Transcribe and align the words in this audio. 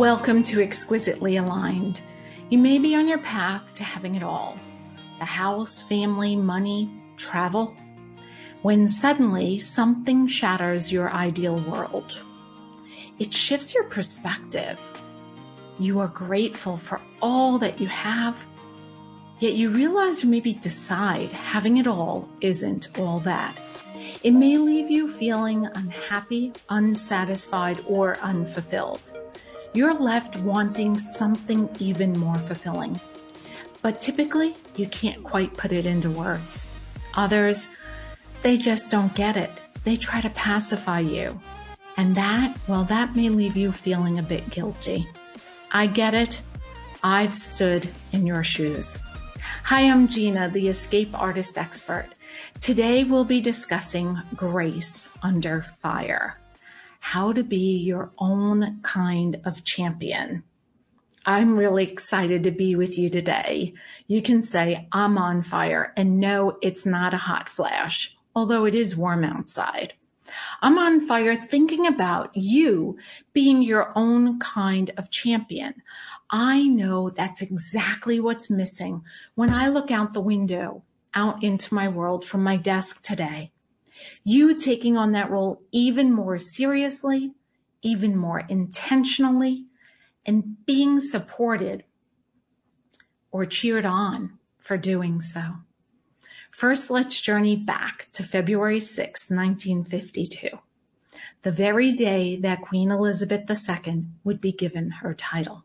Welcome 0.00 0.42
to 0.44 0.62
Exquisitely 0.62 1.36
Aligned. 1.36 2.00
You 2.48 2.56
may 2.56 2.78
be 2.78 2.96
on 2.96 3.06
your 3.06 3.18
path 3.18 3.74
to 3.74 3.84
having 3.84 4.14
it 4.14 4.24
all 4.24 4.58
the 5.18 5.26
house, 5.26 5.82
family, 5.82 6.34
money, 6.34 6.90
travel 7.18 7.76
when 8.62 8.88
suddenly 8.88 9.58
something 9.58 10.26
shatters 10.26 10.90
your 10.90 11.12
ideal 11.12 11.60
world. 11.64 12.18
It 13.18 13.34
shifts 13.34 13.74
your 13.74 13.84
perspective. 13.84 14.80
You 15.78 16.00
are 16.00 16.08
grateful 16.08 16.78
for 16.78 17.02
all 17.20 17.58
that 17.58 17.78
you 17.78 17.88
have, 17.88 18.46
yet 19.38 19.52
you 19.52 19.68
realize 19.68 20.24
or 20.24 20.28
maybe 20.28 20.54
decide 20.54 21.30
having 21.30 21.76
it 21.76 21.86
all 21.86 22.26
isn't 22.40 22.98
all 22.98 23.20
that. 23.20 23.54
It 24.22 24.30
may 24.30 24.56
leave 24.56 24.90
you 24.90 25.08
feeling 25.08 25.66
unhappy, 25.74 26.54
unsatisfied, 26.70 27.84
or 27.86 28.16
unfulfilled. 28.20 29.12
You're 29.72 29.94
left 29.94 30.36
wanting 30.38 30.98
something 30.98 31.68
even 31.78 32.12
more 32.18 32.34
fulfilling. 32.34 33.00
But 33.82 34.00
typically, 34.00 34.56
you 34.74 34.86
can't 34.86 35.22
quite 35.22 35.56
put 35.56 35.70
it 35.70 35.86
into 35.86 36.10
words. 36.10 36.66
Others, 37.14 37.68
they 38.42 38.56
just 38.56 38.90
don't 38.90 39.14
get 39.14 39.36
it. 39.36 39.50
They 39.84 39.94
try 39.94 40.20
to 40.22 40.30
pacify 40.30 40.98
you. 40.98 41.40
And 41.96 42.16
that, 42.16 42.58
well, 42.66 42.82
that 42.84 43.14
may 43.14 43.28
leave 43.28 43.56
you 43.56 43.70
feeling 43.70 44.18
a 44.18 44.24
bit 44.24 44.50
guilty. 44.50 45.06
I 45.70 45.86
get 45.86 46.14
it. 46.14 46.42
I've 47.04 47.36
stood 47.36 47.88
in 48.10 48.26
your 48.26 48.42
shoes. 48.42 48.98
Hi, 49.62 49.88
I'm 49.88 50.08
Gina, 50.08 50.48
the 50.48 50.66
escape 50.66 51.10
artist 51.14 51.56
expert. 51.56 52.08
Today 52.58 53.04
we'll 53.04 53.24
be 53.24 53.40
discussing 53.40 54.20
grace 54.34 55.10
under 55.22 55.62
fire. 55.78 56.36
How 57.00 57.32
to 57.32 57.42
be 57.42 57.76
your 57.76 58.12
own 58.18 58.80
kind 58.82 59.40
of 59.44 59.64
champion. 59.64 60.44
I'm 61.26 61.58
really 61.58 61.84
excited 61.84 62.44
to 62.44 62.50
be 62.50 62.76
with 62.76 62.96
you 62.98 63.08
today. 63.10 63.74
You 64.06 64.22
can 64.22 64.42
say, 64.42 64.88
I'm 64.92 65.18
on 65.18 65.42
fire, 65.42 65.92
and 65.96 66.18
no, 66.18 66.56
it's 66.62 66.86
not 66.86 67.12
a 67.12 67.18
hot 67.18 67.48
flash, 67.48 68.16
although 68.34 68.64
it 68.64 68.74
is 68.74 68.96
warm 68.96 69.24
outside. 69.24 69.94
I'm 70.62 70.78
on 70.78 71.06
fire 71.06 71.34
thinking 71.34 71.86
about 71.86 72.36
you 72.36 72.96
being 73.32 73.62
your 73.62 73.92
own 73.96 74.38
kind 74.38 74.90
of 74.96 75.10
champion. 75.10 75.74
I 76.30 76.62
know 76.62 77.10
that's 77.10 77.42
exactly 77.42 78.20
what's 78.20 78.48
missing 78.50 79.02
when 79.34 79.50
I 79.50 79.68
look 79.68 79.90
out 79.90 80.14
the 80.14 80.20
window, 80.20 80.84
out 81.14 81.42
into 81.42 81.74
my 81.74 81.88
world 81.88 82.24
from 82.24 82.44
my 82.44 82.56
desk 82.56 83.02
today. 83.02 83.50
You 84.24 84.56
taking 84.56 84.96
on 84.96 85.12
that 85.12 85.30
role 85.30 85.62
even 85.72 86.12
more 86.12 86.38
seriously, 86.38 87.32
even 87.82 88.16
more 88.16 88.40
intentionally, 88.48 89.66
and 90.26 90.64
being 90.66 91.00
supported 91.00 91.84
or 93.30 93.46
cheered 93.46 93.86
on 93.86 94.38
for 94.60 94.76
doing 94.76 95.20
so. 95.20 95.54
First, 96.50 96.90
let's 96.90 97.20
journey 97.20 97.56
back 97.56 98.08
to 98.12 98.22
February 98.22 98.80
6, 98.80 99.30
1952, 99.30 100.58
the 101.42 101.52
very 101.52 101.92
day 101.92 102.36
that 102.36 102.60
Queen 102.60 102.90
Elizabeth 102.90 103.50
II 103.50 104.04
would 104.24 104.40
be 104.40 104.52
given 104.52 104.90
her 104.90 105.14
title. 105.14 105.64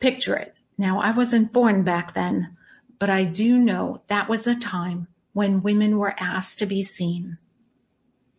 Picture 0.00 0.36
it. 0.36 0.54
Now, 0.76 1.00
I 1.00 1.12
wasn't 1.12 1.52
born 1.52 1.84
back 1.84 2.12
then, 2.12 2.56
but 2.98 3.08
I 3.08 3.24
do 3.24 3.56
know 3.56 4.02
that 4.08 4.28
was 4.28 4.46
a 4.46 4.58
time 4.58 5.08
when 5.32 5.62
women 5.62 5.98
were 5.98 6.14
asked 6.18 6.58
to 6.58 6.66
be 6.66 6.82
seen, 6.82 7.38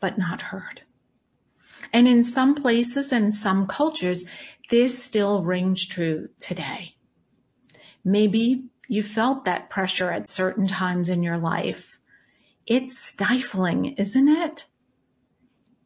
but 0.05 0.19
not 0.19 0.39
heard. 0.39 0.83
And 1.91 2.07
in 2.07 2.23
some 2.23 2.53
places 2.53 3.11
and 3.11 3.33
some 3.33 3.65
cultures, 3.65 4.23
this 4.69 5.03
still 5.03 5.41
rings 5.41 5.83
true 5.83 6.29
today. 6.39 6.93
Maybe 8.03 8.65
you 8.87 9.01
felt 9.01 9.45
that 9.45 9.71
pressure 9.71 10.11
at 10.11 10.27
certain 10.27 10.67
times 10.67 11.09
in 11.09 11.23
your 11.23 11.39
life. 11.39 11.97
It's 12.67 12.95
stifling, 12.95 13.95
isn't 13.95 14.27
it? 14.27 14.67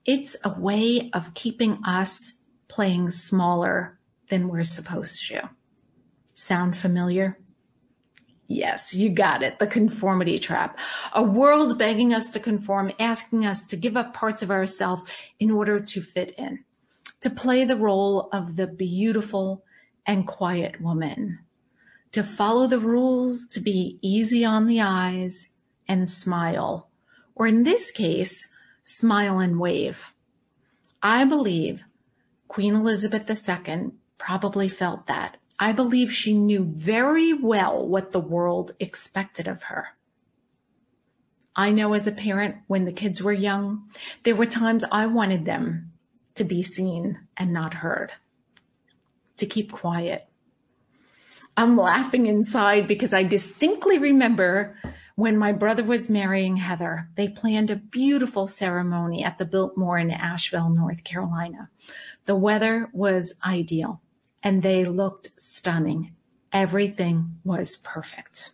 It's 0.04 0.36
a 0.44 0.50
way 0.50 1.10
of 1.14 1.34
keeping 1.34 1.80
us 1.86 2.42
playing 2.68 3.12
smaller 3.12 4.00
than 4.30 4.50
we're 4.50 4.66
supposed 4.66 5.26
to. 5.28 5.50
Sound 6.34 6.78
familiar? 6.78 7.40
Yes, 8.52 8.96
you 8.96 9.12
got 9.12 9.44
it. 9.44 9.60
The 9.60 9.68
conformity 9.68 10.40
trap. 10.40 10.80
A 11.14 11.22
world 11.22 11.78
begging 11.78 12.16
us 12.16 12.32
to 12.32 12.40
conform, 12.40 12.92
asking 13.00 13.46
us 13.46 13.64
to 13.66 13.78
give 13.78 13.96
up 13.96 14.16
parts 14.16 14.42
of 14.42 14.50
ourselves 14.50 15.10
in 15.40 15.52
order 15.52 15.80
to 15.80 16.02
fit 16.02 16.32
in, 16.36 16.66
to 17.22 17.30
play 17.30 17.64
the 17.64 17.76
role 17.76 18.28
of 18.34 18.56
the 18.56 18.66
beautiful 18.66 19.64
and 20.04 20.26
quiet 20.26 20.82
woman, 20.82 21.38
to 22.12 22.24
follow 22.24 22.66
the 22.66 22.80
rules, 22.80 23.46
to 23.50 23.60
be 23.60 24.00
easy 24.02 24.44
on 24.44 24.66
the 24.66 24.82
eyes 24.82 25.50
and 25.88 26.10
smile, 26.10 26.90
or 27.36 27.46
in 27.46 27.62
this 27.62 27.92
case, 27.92 28.52
smile 28.84 29.38
and 29.38 29.60
wave. 29.60 30.12
I 31.04 31.24
believe 31.24 31.84
Queen 32.48 32.74
Elizabeth 32.74 33.30
II 33.30 33.92
probably 34.18 34.70
felt 34.70 35.06
that 35.06 35.38
I 35.62 35.74
believe 35.74 36.12
she 36.12 36.34
knew 36.34 36.64
very 36.64 37.34
well 37.34 37.86
what 37.86 38.14
the 38.14 38.20
world 38.20 38.72
expected 38.80 39.46
of 39.46 39.64
her. 39.64 39.90
I 41.54 41.72
know 41.72 41.92
as 41.92 42.08
a 42.08 42.14
parent, 42.14 42.56
when 42.68 42.86
the 42.86 42.94
kids 42.94 43.22
were 43.22 43.34
young, 43.34 43.90
there 44.24 44.36
were 44.36 44.46
times 44.46 44.86
I 44.90 45.06
wanted 45.08 45.44
them 45.44 45.92
to 46.36 46.46
be 46.46 46.62
seen 46.62 47.20
and 47.36 47.52
not 47.52 47.74
heard, 47.74 48.14
to 49.36 49.46
keep 49.46 49.74
quiet. 49.74 50.30
I'm 51.58 51.76
laughing 51.76 52.28
inside 52.28 52.88
because 52.88 53.14
I 53.14 53.24
distinctly 53.24 53.98
remember 53.98 54.78
when 55.16 55.38
my 55.38 55.52
brother 55.52 55.84
was 55.84 56.10
marrying 56.10 56.56
Heather, 56.56 57.10
they 57.16 57.28
planned 57.28 57.70
a 57.70 57.76
beautiful 57.76 58.48
ceremony 58.48 59.26
at 59.26 59.38
the 59.38 59.46
Biltmore 59.46 59.98
in 59.98 60.12
Asheville, 60.12 60.70
North 60.70 61.04
Carolina. 61.04 61.70
The 62.24 62.38
weather 62.38 62.90
was 62.94 63.34
ideal 63.46 64.02
and 64.44 64.64
they 64.64 64.86
looked 64.86 65.30
stunning. 65.38 66.16
Everything 66.52 67.40
was 67.44 67.78
perfect. 67.78 68.52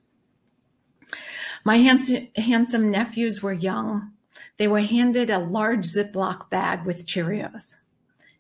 My 1.64 1.78
handsome, 1.78 2.28
handsome 2.36 2.92
nephews 2.92 3.42
were 3.42 3.54
young. 3.54 4.12
They 4.58 4.68
were 4.68 4.82
handed 4.82 5.30
a 5.30 5.40
large 5.40 5.86
Ziploc 5.86 6.50
bag 6.50 6.86
with 6.86 7.06
Cheerios. 7.06 7.78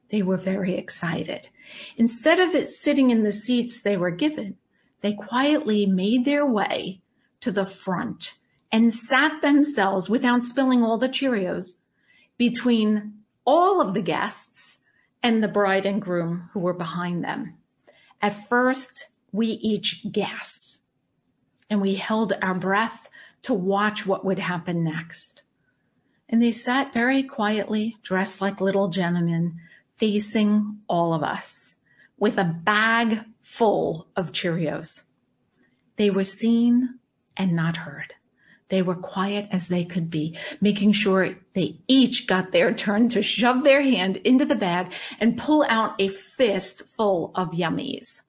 They 0.10 0.22
were 0.22 0.38
very 0.38 0.76
excited. 0.76 1.50
Instead 1.98 2.40
of 2.40 2.54
it 2.54 2.70
sitting 2.70 3.10
in 3.10 3.24
the 3.24 3.32
seats 3.32 3.82
they 3.82 3.98
were 3.98 4.12
given, 4.12 4.58
they 5.02 5.14
quietly 5.14 5.86
made 5.86 6.26
their 6.26 6.46
way 6.46 7.02
to 7.42 7.52
the 7.52 7.66
front 7.66 8.36
and 8.72 8.94
sat 8.94 9.42
themselves 9.42 10.10
without 10.10 10.44
spilling 10.44 10.84
all 10.84 10.98
the 10.98 11.10
Cheerios 11.10 11.80
between 12.38 13.14
all 13.46 13.82
of 13.82 13.94
the 13.94 14.02
guests 14.02 14.82
and 15.26 15.42
the 15.44 15.48
bride 15.48 15.88
and 15.88 16.04
groom 16.04 16.52
who 16.54 16.60
were 16.60 16.72
behind 16.72 17.24
them. 17.24 17.56
At 18.22 18.48
first, 18.48 19.08
we 19.32 19.48
each 19.48 20.06
gasped 20.12 20.82
and 21.68 21.82
we 21.82 21.96
held 21.96 22.34
our 22.44 22.54
breath 22.54 23.10
to 23.42 23.52
watch 23.52 24.06
what 24.06 24.24
would 24.24 24.38
happen 24.38 24.84
next. 24.84 25.42
And 26.30 26.44
they 26.44 26.52
sat 26.52 26.94
very 26.94 27.24
quietly, 27.24 27.98
dressed 28.04 28.40
like 28.40 28.62
little 28.62 28.88
gentlemen, 28.88 29.56
facing 29.96 30.82
all 30.88 31.12
of 31.12 31.24
us 31.24 31.78
with 32.20 32.38
a 32.38 32.44
bag 32.44 33.22
full 33.42 34.08
of 34.16 34.32
Cheerios. 34.32 35.06
They 35.96 36.12
were 36.12 36.24
seen 36.24 37.00
and 37.36 37.56
not 37.56 37.78
heard. 37.78 38.14
They 38.70 38.82
were 38.82 38.96
quiet 38.96 39.48
as 39.52 39.68
they 39.68 39.86
could 39.86 40.10
be, 40.10 40.38
making 40.60 40.94
sure 40.94 41.36
they 41.54 41.82
each 41.88 42.26
got 42.26 42.52
their 42.52 42.74
turn 42.74 43.10
to 43.10 43.22
shove 43.22 43.64
their 43.64 43.82
hand 43.82 44.18
into 44.18 44.46
the 44.46 44.56
bag 44.56 44.92
and 45.20 45.38
pull 45.38 45.64
out 45.70 45.94
a 46.00 46.08
fist 46.08 46.84
full 46.84 47.32
of 47.36 47.52
yummies. 47.52 48.24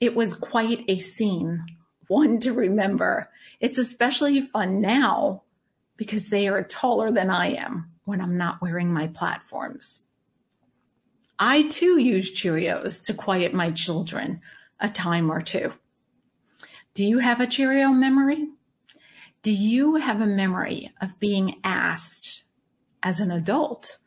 It 0.00 0.14
was 0.14 0.34
quite 0.34 0.84
a 0.86 0.98
scene, 0.98 1.64
one 2.06 2.38
to 2.40 2.52
remember. 2.52 3.30
It's 3.58 3.78
especially 3.78 4.40
fun 4.40 4.80
now 4.80 5.42
because 5.96 6.28
they 6.28 6.46
are 6.46 6.62
taller 6.62 7.10
than 7.10 7.28
I 7.28 7.48
am 7.54 7.90
when 8.04 8.20
I'm 8.20 8.38
not 8.38 8.62
wearing 8.62 8.92
my 8.92 9.08
platforms. 9.08 10.06
I 11.38 11.62
too 11.62 11.98
use 11.98 12.32
Cheerios 12.32 13.04
to 13.06 13.14
quiet 13.14 13.52
my 13.52 13.72
children 13.72 14.40
a 14.80 14.88
time 14.88 15.30
or 15.30 15.40
two. 15.40 15.72
Do 16.94 17.04
you 17.04 17.18
have 17.18 17.40
a 17.40 17.46
Cheerio 17.46 17.90
memory? 17.90 18.48
Do 19.42 19.52
you 19.52 19.96
have 19.96 20.20
a 20.20 20.26
memory 20.26 20.92
of 21.00 21.20
being 21.20 21.60
asked 21.62 22.44
as 23.02 23.20
an 23.20 23.30
adult 23.30 23.98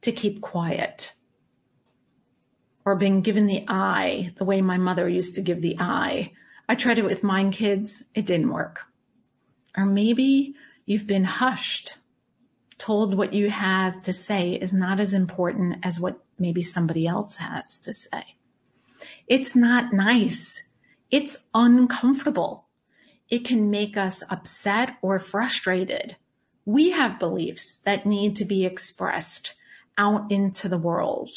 to 0.00 0.12
keep 0.12 0.40
quiet? 0.40 1.12
Or 2.84 2.96
being 2.96 3.20
given 3.20 3.46
the 3.46 3.64
eye 3.68 4.32
the 4.38 4.44
way 4.44 4.62
my 4.62 4.78
mother 4.78 5.08
used 5.08 5.34
to 5.34 5.42
give 5.42 5.60
the 5.60 5.76
eye? 5.78 6.32
I 6.68 6.74
tried 6.74 6.98
it 6.98 7.04
with 7.04 7.22
mine 7.22 7.50
kids, 7.50 8.04
it 8.14 8.24
didn't 8.24 8.52
work. 8.52 8.86
Or 9.76 9.84
maybe 9.84 10.54
you've 10.86 11.06
been 11.06 11.24
hushed, 11.24 11.98
told 12.78 13.14
what 13.14 13.34
you 13.34 13.50
have 13.50 14.00
to 14.02 14.12
say 14.12 14.52
is 14.52 14.72
not 14.72 15.00
as 15.00 15.12
important 15.12 15.78
as 15.82 16.00
what 16.00 16.22
maybe 16.38 16.62
somebody 16.62 17.06
else 17.06 17.36
has 17.38 17.78
to 17.80 17.92
say. 17.92 18.36
It's 19.26 19.54
not 19.54 19.92
nice. 19.92 20.70
It's 21.10 21.44
uncomfortable. 21.54 22.67
It 23.28 23.44
can 23.44 23.70
make 23.70 23.96
us 23.96 24.24
upset 24.30 24.96
or 25.02 25.18
frustrated. 25.18 26.16
We 26.64 26.90
have 26.90 27.18
beliefs 27.18 27.76
that 27.76 28.06
need 28.06 28.36
to 28.36 28.44
be 28.44 28.64
expressed 28.64 29.54
out 29.96 30.30
into 30.30 30.68
the 30.68 30.78
world. 30.78 31.30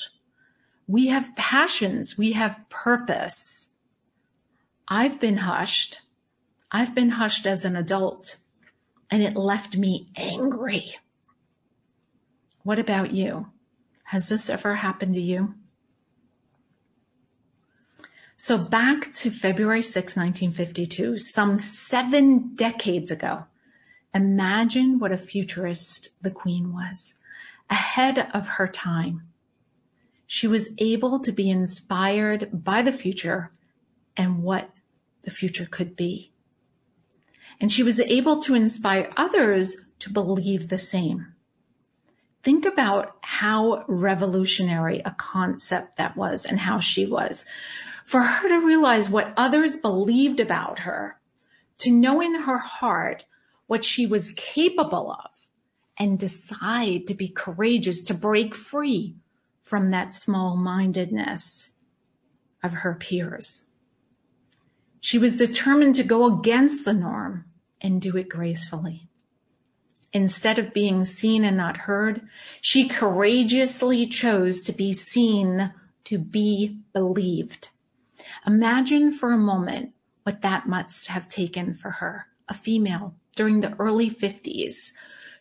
We 0.88 1.07
have 1.07 1.35
passions. 1.35 2.17
We 2.17 2.33
have 2.33 2.65
purpose. 2.69 3.69
I've 4.88 5.19
been 5.19 5.38
hushed. 5.38 6.01
I've 6.71 6.95
been 6.95 7.11
hushed 7.11 7.45
as 7.45 7.65
an 7.65 7.75
adult 7.75 8.38
and 9.09 9.21
it 9.21 9.35
left 9.35 9.75
me 9.75 10.09
angry. 10.15 10.95
What 12.63 12.79
about 12.79 13.11
you? 13.11 13.47
Has 14.05 14.29
this 14.29 14.49
ever 14.49 14.75
happened 14.75 15.13
to 15.15 15.21
you? 15.21 15.55
So 18.43 18.57
back 18.57 19.11
to 19.11 19.29
February 19.29 19.83
6, 19.83 20.17
1952, 20.17 21.19
some 21.19 21.57
seven 21.59 22.55
decades 22.55 23.11
ago, 23.11 23.45
imagine 24.15 24.97
what 24.97 25.11
a 25.11 25.17
futurist 25.19 26.09
the 26.23 26.31
Queen 26.31 26.73
was, 26.73 27.13
ahead 27.69 28.31
of 28.33 28.47
her 28.47 28.67
time. 28.67 29.27
She 30.25 30.47
was 30.47 30.73
able 30.79 31.19
to 31.19 31.31
be 31.31 31.51
inspired 31.51 32.49
by 32.51 32.81
the 32.81 32.91
future 32.91 33.51
and 34.17 34.41
what 34.41 34.71
the 35.21 35.29
future 35.29 35.67
could 35.69 35.95
be. 35.95 36.31
And 37.59 37.71
she 37.71 37.83
was 37.83 37.99
able 37.99 38.41
to 38.41 38.55
inspire 38.55 39.13
others 39.15 39.85
to 39.99 40.09
believe 40.09 40.69
the 40.69 40.79
same. 40.79 41.35
Think 42.41 42.65
about 42.65 43.17
how 43.21 43.85
revolutionary 43.88 44.99
a 45.05 45.11
concept 45.11 45.97
that 45.97 46.17
was 46.17 46.43
and 46.43 46.61
how 46.61 46.79
she 46.79 47.05
was. 47.05 47.45
For 48.11 48.23
her 48.23 48.49
to 48.49 48.59
realize 48.59 49.09
what 49.09 49.33
others 49.37 49.77
believed 49.77 50.41
about 50.41 50.79
her, 50.79 51.17
to 51.77 51.89
know 51.89 52.19
in 52.19 52.41
her 52.41 52.57
heart 52.57 53.23
what 53.67 53.85
she 53.85 54.05
was 54.05 54.33
capable 54.35 55.13
of, 55.13 55.47
and 55.97 56.19
decide 56.19 57.07
to 57.07 57.13
be 57.13 57.29
courageous, 57.29 58.01
to 58.01 58.13
break 58.13 58.53
free 58.53 59.15
from 59.61 59.91
that 59.91 60.13
small 60.13 60.57
mindedness 60.57 61.77
of 62.61 62.73
her 62.73 62.95
peers. 62.95 63.69
She 64.99 65.17
was 65.17 65.37
determined 65.37 65.95
to 65.95 66.03
go 66.03 66.37
against 66.37 66.83
the 66.83 66.93
norm 66.93 67.45
and 67.79 68.01
do 68.01 68.17
it 68.17 68.27
gracefully. 68.27 69.07
Instead 70.11 70.59
of 70.59 70.73
being 70.73 71.05
seen 71.05 71.45
and 71.45 71.55
not 71.55 71.77
heard, 71.87 72.27
she 72.59 72.89
courageously 72.89 74.05
chose 74.05 74.59
to 74.63 74.73
be 74.73 74.91
seen, 74.91 75.73
to 76.03 76.17
be 76.17 76.81
believed. 76.91 77.69
Imagine 78.45 79.11
for 79.11 79.31
a 79.31 79.38
moment 79.38 79.93
what 80.23 80.41
that 80.41 80.67
must 80.67 81.07
have 81.07 81.27
taken 81.27 81.73
for 81.73 81.91
her, 81.91 82.27
a 82.47 82.53
female 82.53 83.15
during 83.35 83.61
the 83.61 83.75
early 83.77 84.09
50s 84.09 84.91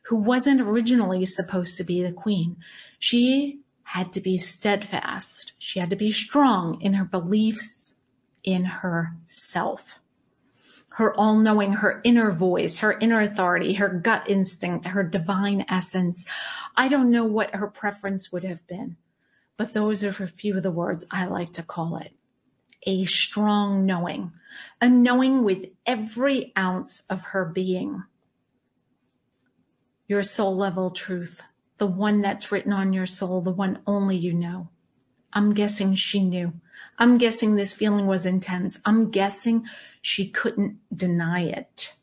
who 0.05 0.17
wasn't 0.17 0.61
originally 0.61 1.25
supposed 1.25 1.77
to 1.77 1.85
be 1.85 2.03
the 2.03 2.13
queen. 2.13 2.57
She 2.99 3.61
had 3.83 4.13
to 4.13 4.21
be 4.21 4.39
steadfast. 4.39 5.53
She 5.59 5.81
had 5.81 5.91
to 5.91 5.97
be 5.97 6.13
strong 6.13 6.81
in 6.81 6.95
her 6.95 7.05
beliefs 7.05 8.01
in 8.45 8.65
herself 8.65 10.01
her 11.01 11.15
all 11.15 11.37
knowing, 11.39 11.75
her 11.75 12.01
inner 12.05 12.31
voice, 12.31 12.81
her 12.81 12.99
inner 12.99 13.21
authority, 13.21 13.75
her 13.75 13.89
gut 13.89 14.29
instinct, 14.29 14.87
her 14.87 15.03
divine 15.03 15.65
essence. 15.69 16.27
I 16.77 16.89
don't 16.89 17.11
know 17.11 17.25
what 17.25 17.55
her 17.55 17.69
preference 17.69 18.33
would 18.33 18.45
have 18.45 18.67
been, 18.67 18.97
but 19.57 19.73
those 19.73 20.05
are 20.05 20.09
a 20.09 20.29
few 20.29 20.57
of 20.57 20.63
the 20.63 20.71
words 20.71 21.07
I 21.11 21.27
like 21.27 21.53
to 21.55 21.63
call 21.63 21.97
it. 21.97 22.13
A 22.85 23.05
strong 23.05 23.85
knowing, 23.85 24.33
a 24.81 24.89
knowing 24.89 25.45
with 25.45 25.67
every 25.87 26.53
ounce 26.57 27.05
of 27.11 27.27
her 27.27 27.45
being. 27.45 28.05
Your 30.07 30.23
soul 30.23 30.57
level 30.57 30.91
truth, 30.91 31.43
the 31.79 31.87
one 31.87 32.21
that's 32.21 32.51
written 32.51 32.73
on 32.73 32.93
your 32.93 33.07
soul, 33.07 33.41
the 33.41 33.51
one 33.51 33.81
only 33.87 34.17
you 34.17 34.33
know. 34.33 34.69
I'm 35.33 35.55
guessing 35.55 35.95
she 35.95 36.21
knew. 36.21 36.53
I'm 36.99 37.17
guessing 37.17 37.55
this 37.55 37.75
feeling 37.75 38.07
was 38.07 38.27
intense. 38.27 38.81
I'm 38.85 39.11
guessing 39.11 39.67
she 40.03 40.29
couldn't 40.29 40.79
deny 40.95 41.45
it. 41.45 41.95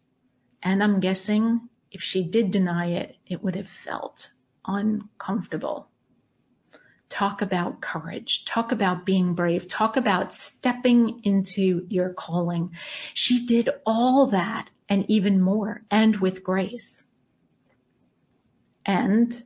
And 0.64 0.84
I'm 0.84 1.00
guessing 1.00 1.70
if 1.92 2.02
she 2.02 2.24
did 2.24 2.52
deny 2.52 2.88
it, 2.88 3.18
it 3.28 3.44
would 3.44 3.56
have 3.56 3.68
felt 3.68 4.32
uncomfortable. 4.66 5.90
Talk 7.10 7.42
about 7.42 7.82
courage. 7.82 8.44
Talk 8.46 8.72
about 8.72 9.06
being 9.06 9.34
brave. 9.34 9.68
Talk 9.68 9.96
about 9.96 10.34
stepping 10.34 11.22
into 11.24 11.86
your 11.90 12.10
calling. 12.10 12.72
She 13.14 13.46
did 13.46 13.70
all 13.86 14.28
that 14.28 14.72
and 14.90 15.10
even 15.10 15.42
more, 15.42 15.84
and 15.92 16.18
with 16.18 16.44
grace. 16.44 17.06
And 18.86 19.44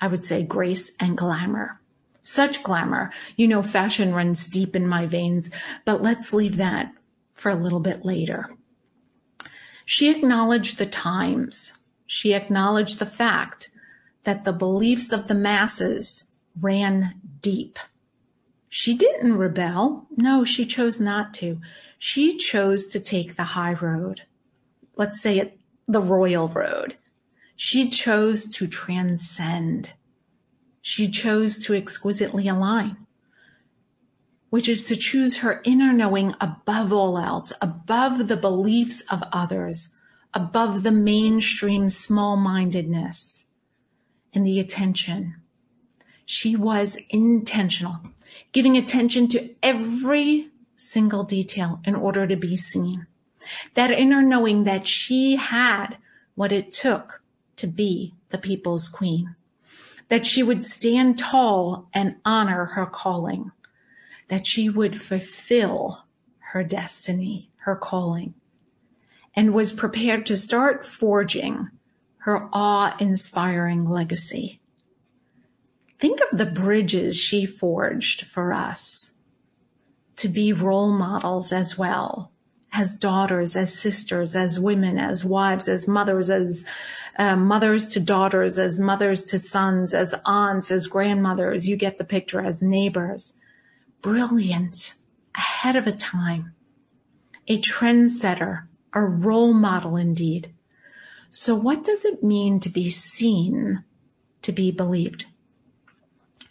I 0.00 0.06
would 0.06 0.24
say 0.24 0.44
grace 0.44 0.94
and 1.00 1.16
glamour. 1.16 1.80
Such 2.20 2.62
glamour. 2.62 3.10
You 3.36 3.48
know, 3.48 3.62
fashion 3.62 4.14
runs 4.14 4.46
deep 4.46 4.74
in 4.74 4.86
my 4.86 5.06
veins, 5.06 5.50
but 5.84 6.02
let's 6.02 6.32
leave 6.32 6.56
that 6.56 6.92
for 7.32 7.50
a 7.50 7.56
little 7.56 7.80
bit 7.80 8.04
later. 8.04 8.50
She 9.84 10.10
acknowledged 10.10 10.78
the 10.78 10.86
times. 10.86 11.78
She 12.06 12.34
acknowledged 12.34 12.98
the 12.98 13.06
fact 13.06 13.70
that 14.22 14.44
the 14.44 14.52
beliefs 14.52 15.12
of 15.12 15.28
the 15.28 15.34
masses 15.34 16.33
ran 16.60 17.14
deep. 17.40 17.78
She 18.68 18.94
didn't 18.94 19.36
rebel. 19.36 20.06
No, 20.16 20.44
she 20.44 20.66
chose 20.66 21.00
not 21.00 21.32
to. 21.34 21.60
She 21.98 22.36
chose 22.36 22.86
to 22.88 23.00
take 23.00 23.36
the 23.36 23.44
high 23.44 23.74
road. 23.74 24.22
Let's 24.96 25.20
say 25.20 25.38
it, 25.38 25.58
the 25.86 26.00
royal 26.00 26.48
road. 26.48 26.96
She 27.56 27.88
chose 27.88 28.48
to 28.50 28.66
transcend. 28.66 29.92
She 30.82 31.08
chose 31.08 31.64
to 31.64 31.74
exquisitely 31.74 32.48
align 32.48 33.04
which 34.54 34.68
is 34.68 34.86
to 34.86 34.94
choose 34.94 35.38
her 35.38 35.60
inner 35.64 35.92
knowing 35.92 36.32
above 36.40 36.92
all 36.92 37.18
else, 37.18 37.52
above 37.60 38.28
the 38.28 38.36
beliefs 38.36 39.00
of 39.10 39.20
others, 39.32 39.98
above 40.32 40.84
the 40.84 40.92
mainstream 40.92 41.88
small 41.88 42.36
mindedness 42.36 43.46
and 44.32 44.46
the 44.46 44.60
attention. 44.60 45.34
She 46.24 46.56
was 46.56 46.98
intentional, 47.10 48.00
giving 48.52 48.76
attention 48.76 49.28
to 49.28 49.50
every 49.62 50.50
single 50.76 51.24
detail 51.24 51.80
in 51.84 51.94
order 51.94 52.26
to 52.26 52.36
be 52.36 52.56
seen. 52.56 53.06
That 53.74 53.90
inner 53.90 54.22
knowing 54.22 54.64
that 54.64 54.86
she 54.86 55.36
had 55.36 55.98
what 56.34 56.52
it 56.52 56.72
took 56.72 57.20
to 57.56 57.66
be 57.66 58.14
the 58.30 58.38
people's 58.38 58.88
queen, 58.88 59.36
that 60.08 60.26
she 60.26 60.42
would 60.42 60.64
stand 60.64 61.18
tall 61.18 61.88
and 61.92 62.16
honor 62.24 62.64
her 62.66 62.86
calling 62.86 63.52
that 64.28 64.46
she 64.46 64.68
would 64.68 65.00
fulfill 65.00 66.04
her 66.52 66.62
destiny, 66.62 67.50
her 67.58 67.76
calling, 67.76 68.34
and 69.34 69.52
was 69.52 69.72
prepared 69.72 70.24
to 70.26 70.36
start 70.36 70.86
forging 70.86 71.68
her 72.18 72.48
awe 72.52 72.96
inspiring 72.98 73.84
legacy. 73.84 74.60
Think 76.04 76.20
of 76.30 76.36
the 76.36 76.44
bridges 76.44 77.16
she 77.16 77.46
forged 77.46 78.26
for 78.26 78.52
us 78.52 79.12
to 80.16 80.28
be 80.28 80.52
role 80.52 80.90
models 80.90 81.50
as 81.50 81.78
well, 81.78 82.30
as 82.74 82.98
daughters, 82.98 83.56
as 83.56 83.74
sisters, 83.74 84.36
as 84.36 84.60
women, 84.60 84.98
as 84.98 85.24
wives, 85.24 85.66
as 85.66 85.88
mothers, 85.88 86.28
as 86.28 86.68
uh, 87.18 87.36
mothers 87.36 87.88
to 87.88 88.00
daughters, 88.00 88.58
as 88.58 88.78
mothers 88.78 89.24
to 89.24 89.38
sons, 89.38 89.94
as 89.94 90.14
aunts, 90.26 90.70
as 90.70 90.88
grandmothers. 90.88 91.66
You 91.66 91.76
get 91.76 91.96
the 91.96 92.04
picture, 92.04 92.44
as 92.44 92.62
neighbors 92.62 93.38
brilliant, 94.02 94.96
ahead 95.34 95.74
of 95.74 95.86
a 95.86 95.92
time, 95.92 96.52
a 97.48 97.58
trendsetter, 97.58 98.66
a 98.92 99.00
role 99.00 99.54
model 99.54 99.96
indeed. 99.96 100.52
So 101.30 101.54
what 101.54 101.82
does 101.82 102.04
it 102.04 102.22
mean 102.22 102.60
to 102.60 102.68
be 102.68 102.90
seen, 102.90 103.84
to 104.42 104.52
be 104.52 104.70
believed? 104.70 105.24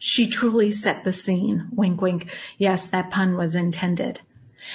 She 0.05 0.27
truly 0.27 0.69
set 0.69 1.05
the 1.05 1.13
scene. 1.13 1.69
Wink, 1.71 2.01
wink. 2.01 2.37
Yes, 2.57 2.89
that 2.89 3.09
pun 3.09 3.37
was 3.37 3.55
intended. 3.55 4.19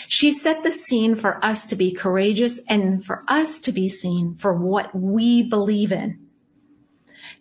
She 0.06 0.32
set 0.32 0.62
the 0.62 0.72
scene 0.72 1.14
for 1.16 1.44
us 1.44 1.66
to 1.66 1.76
be 1.76 1.92
courageous 1.92 2.62
and 2.66 3.04
for 3.04 3.22
us 3.28 3.58
to 3.58 3.70
be 3.70 3.90
seen 3.90 4.36
for 4.36 4.54
what 4.54 4.94
we 4.94 5.42
believe 5.42 5.92
in. 5.92 6.18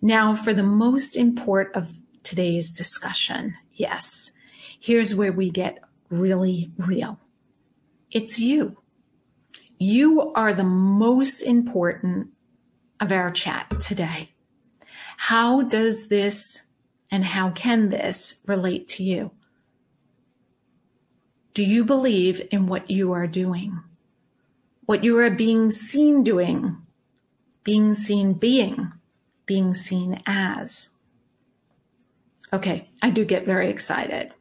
Now, 0.02 0.36
for 0.36 0.54
the 0.54 0.64
most 0.64 1.16
important 1.16 1.78
of 1.78 1.98
today's 2.24 2.74
discussion, 2.74 3.56
yes, 3.72 4.32
here's 4.78 5.16
where 5.16 5.32
we 5.32 5.50
get 5.50 5.80
really 6.10 6.70
real. 6.78 7.22
It's 8.12 8.38
you. 8.38 8.76
You 9.80 10.34
are 10.34 10.52
the 10.52 10.66
most 10.66 11.42
important 11.42 12.32
of 13.00 13.14
our 13.14 13.32
chat 13.32 13.70
today. 13.80 14.32
How 15.16 15.62
does 15.62 16.10
this 16.10 16.67
and 17.10 17.26
how 17.26 17.52
can 17.52 17.90
this 17.90 18.44
relate 18.48 18.88
to 18.90 19.04
you? 19.04 19.32
Do 21.54 21.64
you 21.64 21.84
believe 21.84 22.48
in 22.52 22.68
what 22.68 22.92
you 22.92 23.12
are 23.14 23.28
doing? 23.28 23.80
What 24.86 25.04
you 25.04 25.18
are 25.18 25.30
being 25.30 25.72
seen 25.72 26.24
doing? 26.24 26.78
Being 27.64 27.94
seen 27.94 28.34
being? 28.34 28.94
Being 29.46 29.74
seen 29.74 30.22
as? 30.26 30.90
Okay, 32.54 32.90
I 33.02 33.10
do 33.10 33.26
get 33.26 33.46
very 33.46 33.70
excited. 33.70 34.34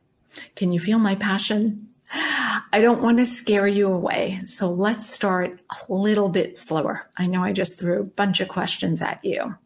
Can 0.54 0.72
you 0.72 0.78
feel 0.78 0.98
my 0.98 1.14
passion? 1.14 1.88
I 2.12 2.80
don't 2.80 3.02
want 3.02 3.18
to 3.18 3.26
scare 3.26 3.66
you 3.66 3.90
away, 3.90 4.40
so 4.44 4.70
let's 4.70 5.08
start 5.08 5.60
a 5.70 5.92
little 5.92 6.28
bit 6.28 6.56
slower. 6.56 7.08
I 7.16 7.26
know 7.26 7.42
I 7.42 7.52
just 7.52 7.78
threw 7.78 8.00
a 8.00 8.04
bunch 8.04 8.40
of 8.40 8.48
questions 8.48 9.02
at 9.02 9.24
you. 9.24 9.56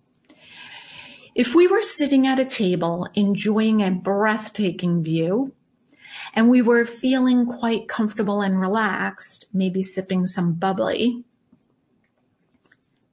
If 1.34 1.54
we 1.54 1.66
were 1.66 1.82
sitting 1.82 2.26
at 2.26 2.40
a 2.40 2.44
table 2.44 3.06
enjoying 3.14 3.82
a 3.82 3.90
breathtaking 3.90 5.02
view, 5.02 5.52
and 6.34 6.48
we 6.48 6.60
were 6.60 6.84
feeling 6.84 7.46
quite 7.46 7.88
comfortable 7.88 8.40
and 8.40 8.60
relaxed, 8.60 9.46
maybe 9.52 9.82
sipping 9.82 10.26
some 10.26 10.54
bubbly, 10.54 11.24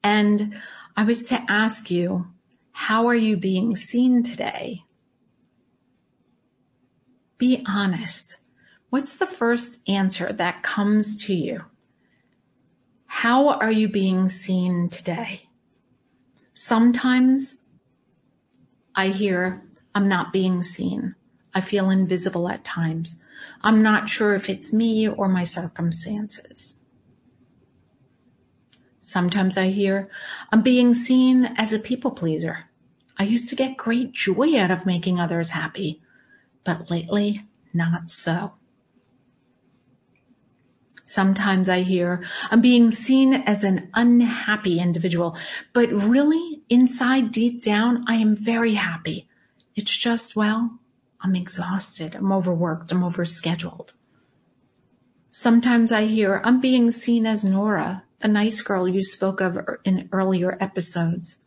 and 0.03 0.59
I 0.95 1.03
was 1.03 1.24
to 1.25 1.43
ask 1.47 1.91
you, 1.91 2.27
how 2.71 3.07
are 3.07 3.15
you 3.15 3.38
being 3.38 3.75
seen 3.75 4.24
today? 4.24 4.83
Be 7.38 7.63
honest. 7.67 8.38
What's 8.89 9.17
the 9.17 9.25
first 9.25 9.88
answer 9.88 10.31
that 10.33 10.63
comes 10.63 11.24
to 11.25 11.33
you? 11.33 11.65
How 13.05 13.50
are 13.50 13.71
you 13.71 13.89
being 13.89 14.29
seen 14.29 14.89
today? 14.89 15.50
Sometimes 16.53 17.63
I 18.97 19.09
hear, 19.09 19.63
I'm 19.95 20.09
not 20.09 20.33
being 20.33 20.61
seen. 20.63 21.15
I 21.53 21.61
feel 21.61 21.89
invisible 21.89 22.49
at 22.49 22.65
times. 22.65 23.23
I'm 23.61 23.81
not 23.81 24.09
sure 24.09 24.33
if 24.33 24.49
it's 24.49 24.73
me 24.73 25.07
or 25.07 25.29
my 25.29 25.43
circumstances. 25.43 26.79
Sometimes 28.99 29.57
I 29.57 29.69
hear, 29.69 30.09
I'm 30.51 30.61
being 30.61 30.93
seen 30.93 31.45
as 31.55 31.71
a 31.71 31.79
people 31.79 32.11
pleaser. 32.11 32.65
I 33.17 33.23
used 33.23 33.47
to 33.49 33.55
get 33.55 33.77
great 33.77 34.11
joy 34.11 34.59
out 34.59 34.71
of 34.71 34.85
making 34.85 35.19
others 35.19 35.51
happy 35.51 36.01
but 36.67 36.91
lately 36.91 37.45
not 37.73 38.09
so. 38.09 38.55
Sometimes 41.05 41.69
I 41.69 41.79
hear 41.79 42.21
I'm 42.51 42.59
being 42.59 42.91
seen 42.91 43.33
as 43.33 43.63
an 43.63 43.89
unhappy 43.93 44.81
individual, 44.81 45.37
but 45.71 45.89
really 45.89 46.56
inside 46.69 47.31
deep 47.31 47.63
down, 47.63 48.03
I 48.07 48.15
am 48.15 48.36
very 48.36 48.74
happy. 48.74 49.27
It's 49.75 49.95
just, 49.95 50.36
well, 50.36 50.79
I'm 51.21 51.36
exhausted. 51.36 52.15
I'm 52.15 52.31
overworked. 52.31 52.91
I'm 52.91 53.01
overscheduled. 53.01 53.91
Sometimes 55.29 55.91
I 55.91 56.05
hear 56.05 56.41
I'm 56.43 56.59
being 56.59 56.91
seen 56.91 57.25
as 57.25 57.43
Nora, 57.43 58.03
the 58.19 58.27
nice 58.27 58.62
girl 58.62 58.88
you 58.88 59.03
spoke 59.03 59.41
of 59.41 59.57
er, 59.57 59.79
in 59.83 60.09
earlier 60.12 60.57
episodes. 60.59 61.39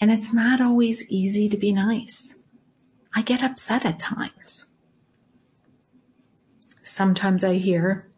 And 0.00 0.10
it's 0.10 0.32
not 0.32 0.60
always 0.60 1.10
easy 1.10 1.48
to 1.48 1.56
be 1.56 1.72
nice. 1.72 2.36
I 3.14 3.22
get 3.22 3.42
upset 3.42 3.84
at 3.84 3.98
times. 3.98 4.66
Sometimes 6.82 7.44
I 7.44 7.54
hear, 7.54 8.08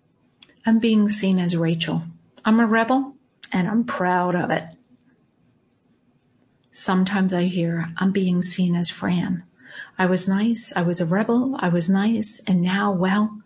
I'm 0.65 0.79
being 0.79 1.09
seen 1.09 1.39
as 1.39 1.57
Rachel. 1.57 2.05
I'm 2.45 2.61
a 2.61 2.67
rebel 2.67 3.17
and 3.53 3.69
I'm 3.69 3.85
proud 3.85 4.35
of 4.35 4.51
it. 4.51 4.65
Sometimes 6.73 7.35
I 7.35 7.45
hear, 7.45 7.93
I'm 7.99 8.13
being 8.13 8.41
seen 8.41 8.75
as 8.75 8.91
Fran. 8.91 9.45
I 9.99 10.07
was 10.07 10.27
nice, 10.27 10.73
I 10.75 10.83
was 10.83 11.01
a 11.01 11.07
rebel, 11.07 11.57
I 11.59 11.69
was 11.69 11.91
nice, 11.91 12.41
and 12.47 12.63
now, 12.63 12.91
well, 12.91 13.39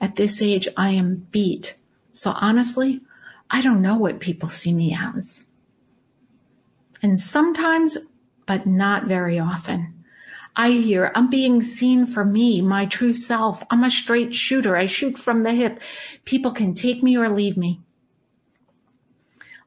at 0.00 0.16
this 0.16 0.40
age, 0.40 0.66
I 0.76 0.90
am 0.90 1.26
beat. 1.30 1.74
So 2.12 2.32
honestly, 2.40 3.02
I 3.50 3.60
don't 3.60 3.82
know 3.82 3.96
what 3.96 4.18
people 4.18 4.48
see 4.48 4.72
me 4.72 4.96
as. 4.98 5.50
And 7.02 7.20
sometimes, 7.20 7.98
but 8.46 8.66
not 8.66 9.04
very 9.04 9.38
often, 9.38 9.94
I 10.56 10.70
hear 10.70 11.12
I'm 11.14 11.30
being 11.30 11.62
seen 11.62 12.06
for 12.06 12.24
me, 12.24 12.60
my 12.60 12.86
true 12.86 13.14
self. 13.14 13.62
I'm 13.70 13.84
a 13.84 13.90
straight 13.90 14.34
shooter. 14.34 14.76
I 14.76 14.86
shoot 14.86 15.16
from 15.16 15.42
the 15.42 15.52
hip. 15.52 15.80
People 16.24 16.50
can 16.50 16.74
take 16.74 17.02
me 17.02 17.16
or 17.16 17.28
leave 17.28 17.56
me. 17.56 17.80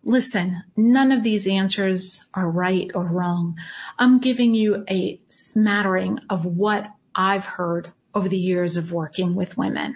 Listen, 0.03 0.63
none 0.75 1.12
of 1.12 1.24
these 1.24 1.48
answers 1.48 2.29
are 2.33 2.50
right 2.50 2.91
or 2.93 3.05
wrong. 3.05 3.57
I'm 3.98 4.19
giving 4.19 4.53
you 4.53 4.83
a 4.89 5.22
smattering 5.29 6.19
of 6.29 6.45
what 6.45 6.91
I've 7.15 7.45
heard 7.45 7.91
over 8.13 8.27
the 8.27 8.38
years 8.38 8.75
of 8.75 8.91
working 8.91 9.33
with 9.33 9.57
women 9.57 9.95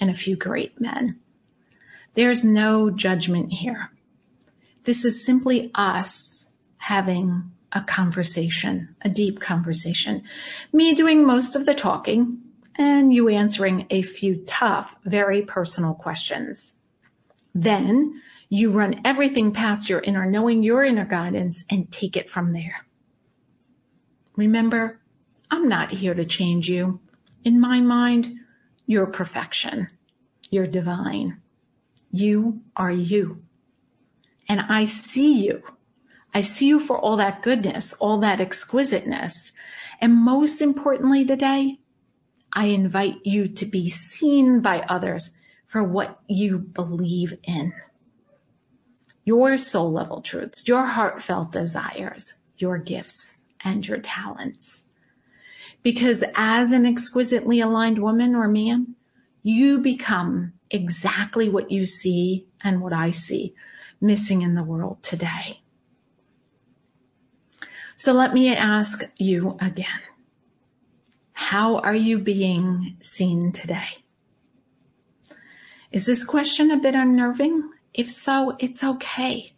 and 0.00 0.10
a 0.10 0.14
few 0.14 0.36
great 0.36 0.78
men. 0.80 1.20
There's 2.14 2.44
no 2.44 2.90
judgment 2.90 3.52
here. 3.52 3.90
This 4.84 5.04
is 5.04 5.24
simply 5.24 5.70
us 5.74 6.50
having 6.78 7.50
a 7.72 7.80
conversation, 7.82 8.94
a 9.02 9.08
deep 9.08 9.40
conversation. 9.40 10.22
Me 10.72 10.92
doing 10.92 11.24
most 11.24 11.56
of 11.56 11.66
the 11.66 11.74
talking 11.74 12.38
and 12.76 13.14
you 13.14 13.28
answering 13.28 13.86
a 13.90 14.02
few 14.02 14.36
tough, 14.44 14.96
very 15.04 15.42
personal 15.42 15.94
questions. 15.94 16.78
Then 17.54 18.20
you 18.50 18.70
run 18.70 19.00
everything 19.02 19.52
past 19.52 19.88
your 19.88 20.00
inner 20.00 20.26
knowing, 20.26 20.62
your 20.62 20.84
inner 20.84 21.06
guidance, 21.06 21.64
and 21.70 21.90
take 21.90 22.14
it 22.14 22.28
from 22.28 22.50
there. 22.50 22.84
Remember, 24.36 25.00
I'm 25.50 25.66
not 25.66 25.90
here 25.90 26.12
to 26.12 26.24
change 26.26 26.68
you. 26.68 27.00
In 27.42 27.58
my 27.58 27.80
mind, 27.80 28.36
you're 28.84 29.06
perfection. 29.06 29.88
You're 30.50 30.66
divine. 30.66 31.40
You 32.10 32.60
are 32.76 32.90
you. 32.90 33.42
And 34.46 34.60
I 34.60 34.84
see 34.84 35.46
you 35.46 35.62
I 36.32 36.40
see 36.42 36.66
you 36.66 36.78
for 36.78 36.98
all 36.98 37.16
that 37.16 37.42
goodness, 37.42 37.92
all 37.94 38.18
that 38.18 38.40
exquisiteness. 38.40 39.52
And 40.00 40.14
most 40.14 40.62
importantly 40.62 41.24
today, 41.24 41.78
I 42.52 42.66
invite 42.66 43.16
you 43.24 43.48
to 43.48 43.66
be 43.66 43.88
seen 43.88 44.60
by 44.60 44.80
others 44.80 45.30
for 45.66 45.82
what 45.82 46.20
you 46.28 46.58
believe 46.58 47.36
in. 47.44 47.72
Your 49.30 49.58
soul 49.58 49.92
level 49.92 50.22
truths, 50.22 50.66
your 50.66 50.86
heartfelt 50.86 51.52
desires, 51.52 52.34
your 52.56 52.78
gifts, 52.78 53.42
and 53.62 53.86
your 53.86 53.98
talents. 53.98 54.88
Because 55.84 56.24
as 56.34 56.72
an 56.72 56.84
exquisitely 56.84 57.60
aligned 57.60 58.00
woman 58.00 58.34
or 58.34 58.48
man, 58.48 58.96
you 59.44 59.78
become 59.78 60.54
exactly 60.68 61.48
what 61.48 61.70
you 61.70 61.86
see 61.86 62.48
and 62.60 62.80
what 62.80 62.92
I 62.92 63.12
see 63.12 63.54
missing 64.00 64.42
in 64.42 64.56
the 64.56 64.64
world 64.64 65.00
today. 65.00 65.60
So 67.94 68.12
let 68.12 68.34
me 68.34 68.52
ask 68.52 69.04
you 69.16 69.56
again. 69.60 70.02
How 71.34 71.78
are 71.78 71.94
you 71.94 72.18
being 72.18 72.96
seen 73.00 73.52
today? 73.52 74.02
Is 75.92 76.06
this 76.06 76.24
question 76.24 76.72
a 76.72 76.78
bit 76.78 76.96
unnerving? 76.96 77.70
If 77.94 78.10
so, 78.10 78.56
it's 78.58 78.84
okay. 78.84 79.52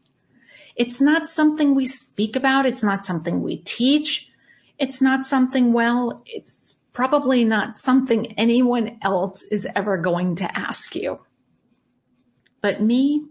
It's 0.74 1.00
not 1.00 1.28
something 1.28 1.74
we 1.74 1.84
speak 1.84 2.34
about. 2.34 2.66
It's 2.66 2.82
not 2.82 3.04
something 3.04 3.42
we 3.42 3.58
teach. 3.58 4.30
It's 4.78 5.02
not 5.02 5.26
something, 5.26 5.72
well, 5.72 6.22
it's 6.26 6.78
probably 6.92 7.44
not 7.44 7.76
something 7.76 8.32
anyone 8.38 8.98
else 9.02 9.44
is 9.44 9.68
ever 9.76 9.96
going 9.96 10.34
to 10.36 10.58
ask 10.58 10.94
you. 10.94 11.20
But 12.60 12.80
me, 12.80 13.26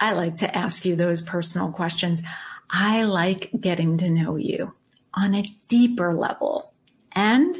I 0.00 0.12
like 0.12 0.36
to 0.36 0.56
ask 0.56 0.84
you 0.84 0.96
those 0.96 1.20
personal 1.20 1.70
questions. 1.70 2.22
I 2.68 3.04
like 3.04 3.50
getting 3.60 3.96
to 3.98 4.10
know 4.10 4.36
you 4.36 4.74
on 5.14 5.34
a 5.34 5.46
deeper 5.68 6.14
level. 6.14 6.72
And 7.12 7.56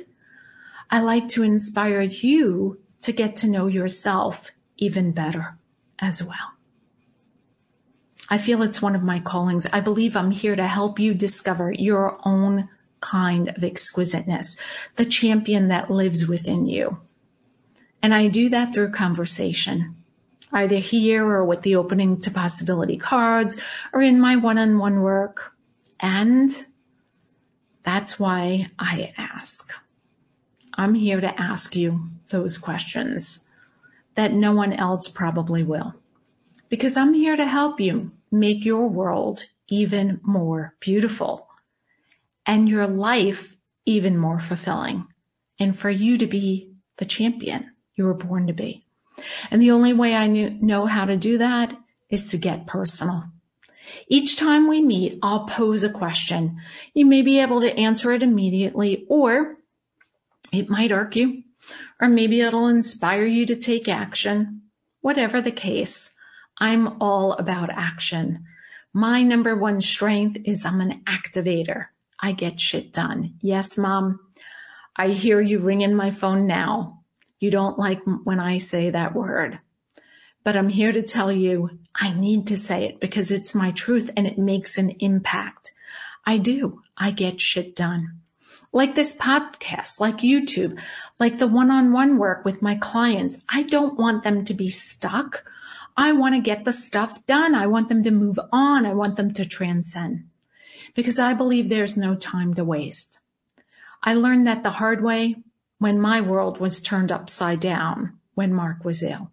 I 0.90 1.00
like 1.00 1.28
to 1.28 1.42
inspire 1.42 2.02
you 2.02 2.80
to 3.00 3.12
get 3.12 3.36
to 3.36 3.48
know 3.48 3.66
yourself 3.66 4.50
even 4.76 5.12
better 5.12 5.58
as 6.02 6.22
well. 6.22 6.52
I 8.28 8.38
feel 8.38 8.62
it's 8.62 8.82
one 8.82 8.94
of 8.94 9.02
my 9.02 9.20
callings. 9.20 9.66
I 9.72 9.80
believe 9.80 10.16
I'm 10.16 10.30
here 10.30 10.56
to 10.56 10.66
help 10.66 10.98
you 10.98 11.14
discover 11.14 11.72
your 11.72 12.18
own 12.26 12.68
kind 13.00 13.48
of 13.48 13.64
exquisiteness, 13.64 14.56
the 14.96 15.04
champion 15.04 15.68
that 15.68 15.90
lives 15.90 16.26
within 16.26 16.66
you. 16.66 17.00
And 18.02 18.14
I 18.14 18.28
do 18.28 18.48
that 18.50 18.74
through 18.74 18.92
conversation 18.92 19.96
either 20.52 20.76
here 20.76 21.26
or 21.26 21.44
with 21.44 21.62
the 21.62 21.76
opening 21.76 22.20
to 22.20 22.30
possibility 22.30 22.98
cards 22.98 23.60
or 23.92 24.02
in 24.02 24.20
my 24.20 24.36
one-on-one 24.36 25.00
work. 25.00 25.54
And 26.00 26.50
that's 27.82 28.20
why 28.20 28.66
I 28.78 29.14
ask. 29.16 29.72
I'm 30.74 30.94
here 30.94 31.20
to 31.20 31.40
ask 31.40 31.74
you 31.74 32.10
those 32.28 32.58
questions 32.58 33.46
that 34.14 34.32
no 34.32 34.52
one 34.52 34.72
else 34.72 35.08
probably 35.08 35.62
will. 35.62 35.94
Because 36.68 36.96
I'm 36.96 37.14
here 37.14 37.36
to 37.36 37.46
help 37.46 37.80
you 37.80 38.12
make 38.30 38.64
your 38.64 38.88
world 38.88 39.44
even 39.68 40.20
more 40.22 40.74
beautiful 40.80 41.48
and 42.46 42.68
your 42.68 42.86
life 42.86 43.56
even 43.84 44.16
more 44.16 44.40
fulfilling 44.40 45.06
and 45.58 45.78
for 45.78 45.90
you 45.90 46.18
to 46.18 46.26
be 46.26 46.72
the 46.96 47.04
champion 47.04 47.70
you 47.94 48.04
were 48.04 48.14
born 48.14 48.46
to 48.46 48.52
be. 48.52 48.82
And 49.50 49.60
the 49.60 49.70
only 49.70 49.92
way 49.92 50.14
I 50.14 50.26
knew, 50.26 50.50
know 50.50 50.86
how 50.86 51.04
to 51.04 51.16
do 51.16 51.38
that 51.38 51.76
is 52.08 52.30
to 52.30 52.38
get 52.38 52.66
personal. 52.66 53.24
Each 54.08 54.36
time 54.36 54.68
we 54.68 54.80
meet, 54.80 55.18
I'll 55.22 55.46
pose 55.46 55.84
a 55.84 55.90
question. 55.90 56.58
You 56.94 57.06
may 57.06 57.22
be 57.22 57.40
able 57.40 57.60
to 57.60 57.76
answer 57.76 58.12
it 58.12 58.22
immediately, 58.22 59.04
or 59.08 59.58
it 60.52 60.68
might 60.68 60.92
irk 60.92 61.16
you, 61.16 61.41
or 62.00 62.08
maybe 62.08 62.40
it'll 62.40 62.66
inspire 62.66 63.24
you 63.24 63.46
to 63.46 63.56
take 63.56 63.88
action. 63.88 64.62
Whatever 65.00 65.40
the 65.40 65.52
case, 65.52 66.14
I'm 66.58 67.00
all 67.00 67.32
about 67.34 67.70
action. 67.70 68.44
My 68.92 69.22
number 69.22 69.56
one 69.56 69.80
strength 69.80 70.38
is 70.44 70.64
I'm 70.64 70.80
an 70.80 71.02
activator. 71.04 71.86
I 72.20 72.32
get 72.32 72.60
shit 72.60 72.92
done. 72.92 73.34
Yes, 73.40 73.78
mom. 73.78 74.20
I 74.96 75.08
hear 75.08 75.40
you 75.40 75.58
ringing 75.58 75.94
my 75.94 76.10
phone 76.10 76.46
now. 76.46 77.02
You 77.40 77.50
don't 77.50 77.78
like 77.78 78.00
when 78.24 78.38
I 78.38 78.58
say 78.58 78.90
that 78.90 79.14
word. 79.14 79.58
But 80.44 80.56
I'm 80.56 80.68
here 80.68 80.92
to 80.92 81.02
tell 81.02 81.32
you, 81.32 81.78
I 81.94 82.12
need 82.12 82.46
to 82.48 82.56
say 82.56 82.84
it 82.84 83.00
because 83.00 83.30
it's 83.30 83.54
my 83.54 83.70
truth 83.70 84.10
and 84.16 84.26
it 84.26 84.38
makes 84.38 84.76
an 84.76 84.90
impact. 85.00 85.72
I 86.24 86.38
do. 86.38 86.82
I 86.96 87.10
get 87.10 87.40
shit 87.40 87.74
done. 87.74 88.20
Like 88.72 88.94
this 88.94 89.16
podcast, 89.16 90.00
like 90.00 90.18
YouTube, 90.18 90.80
like 91.18 91.38
the 91.38 91.46
one-on-one 91.46 92.16
work 92.16 92.44
with 92.44 92.62
my 92.62 92.74
clients. 92.76 93.44
I 93.50 93.64
don't 93.64 93.98
want 93.98 94.22
them 94.22 94.44
to 94.44 94.54
be 94.54 94.70
stuck. 94.70 95.44
I 95.96 96.12
want 96.12 96.34
to 96.34 96.40
get 96.40 96.64
the 96.64 96.72
stuff 96.72 97.24
done. 97.26 97.54
I 97.54 97.66
want 97.66 97.90
them 97.90 98.02
to 98.02 98.10
move 98.10 98.38
on. 98.50 98.86
I 98.86 98.94
want 98.94 99.16
them 99.16 99.32
to 99.34 99.44
transcend 99.44 100.24
because 100.94 101.18
I 101.18 101.34
believe 101.34 101.68
there's 101.68 101.98
no 101.98 102.14
time 102.14 102.54
to 102.54 102.64
waste. 102.64 103.20
I 104.02 104.14
learned 104.14 104.46
that 104.46 104.62
the 104.62 104.70
hard 104.70 105.02
way 105.02 105.36
when 105.78 106.00
my 106.00 106.20
world 106.20 106.58
was 106.58 106.80
turned 106.80 107.12
upside 107.12 107.60
down 107.60 108.18
when 108.34 108.54
Mark 108.54 108.84
was 108.84 109.02
ill. 109.02 109.30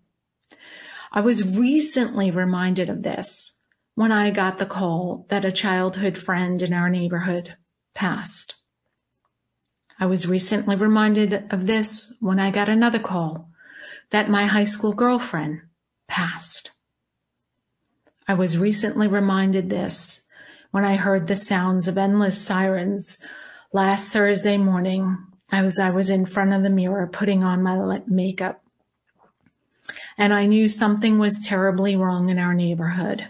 I 1.12 1.22
was 1.22 1.58
recently 1.58 2.30
reminded 2.30 2.90
of 2.90 3.04
this 3.04 3.62
when 3.96 4.12
I 4.12 4.32
got 4.32 4.58
the 4.58 4.66
call 4.66 5.26
that 5.30 5.46
a 5.46 5.52
childhood 5.52 6.18
friend 6.18 6.62
in 6.62 6.74
our 6.74 6.90
neighborhood 6.90 7.56
passed. 7.96 8.56
I 10.00 10.06
was 10.06 10.28
recently 10.28 10.78
reminded 10.78 11.46
of 11.52 11.68
this 11.68 12.14
when 12.22 12.40
I 12.40 12.52
got 12.52 12.70
another 12.70 13.00
call 13.00 13.50
that 14.12 14.30
my 14.30 14.46
high 14.46 14.64
school 14.64 14.94
girlfriend 14.94 15.62
passed. 16.08 16.72
I 18.26 18.34
was 18.34 18.58
recently 18.58 19.08
reminded 19.08 19.70
this 19.70 20.22
when 20.72 20.86
I 20.86 20.96
heard 20.96 21.28
the 21.28 21.36
sounds 21.36 21.88
of 21.88 21.98
endless 21.98 22.42
sirens 22.42 23.26
last 23.74 24.14
Thursday 24.14 24.56
morning 24.56 25.18
as 25.52 25.80
I 25.80 25.90
was 25.90 26.10
in 26.10 26.26
front 26.26 26.54
of 26.54 26.64
the 26.64 26.70
mirror 26.70 27.06
putting 27.08 27.44
on 27.44 27.62
my 27.62 28.02
makeup. 28.08 28.64
And 30.18 30.34
I 30.34 30.46
knew 30.46 30.70
something 30.70 31.20
was 31.20 31.40
terribly 31.40 31.96
wrong 31.96 32.30
in 32.30 32.40
our 32.40 32.54
neighborhood. 32.54 33.28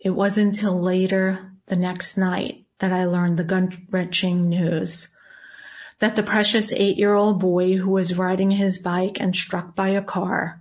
It 0.00 0.10
wasn't 0.10 0.56
until 0.56 0.80
later 0.80 1.52
the 1.66 1.76
next 1.76 2.16
night 2.16 2.63
that 2.78 2.92
I 2.92 3.04
learned 3.04 3.36
the 3.36 3.44
gut-wrenching 3.44 4.48
news 4.48 5.14
that 6.00 6.16
the 6.16 6.22
precious 6.22 6.72
eight-year-old 6.72 7.38
boy 7.38 7.76
who 7.76 7.90
was 7.90 8.18
riding 8.18 8.50
his 8.50 8.78
bike 8.78 9.16
and 9.20 9.34
struck 9.34 9.74
by 9.74 9.88
a 9.88 10.02
car 10.02 10.60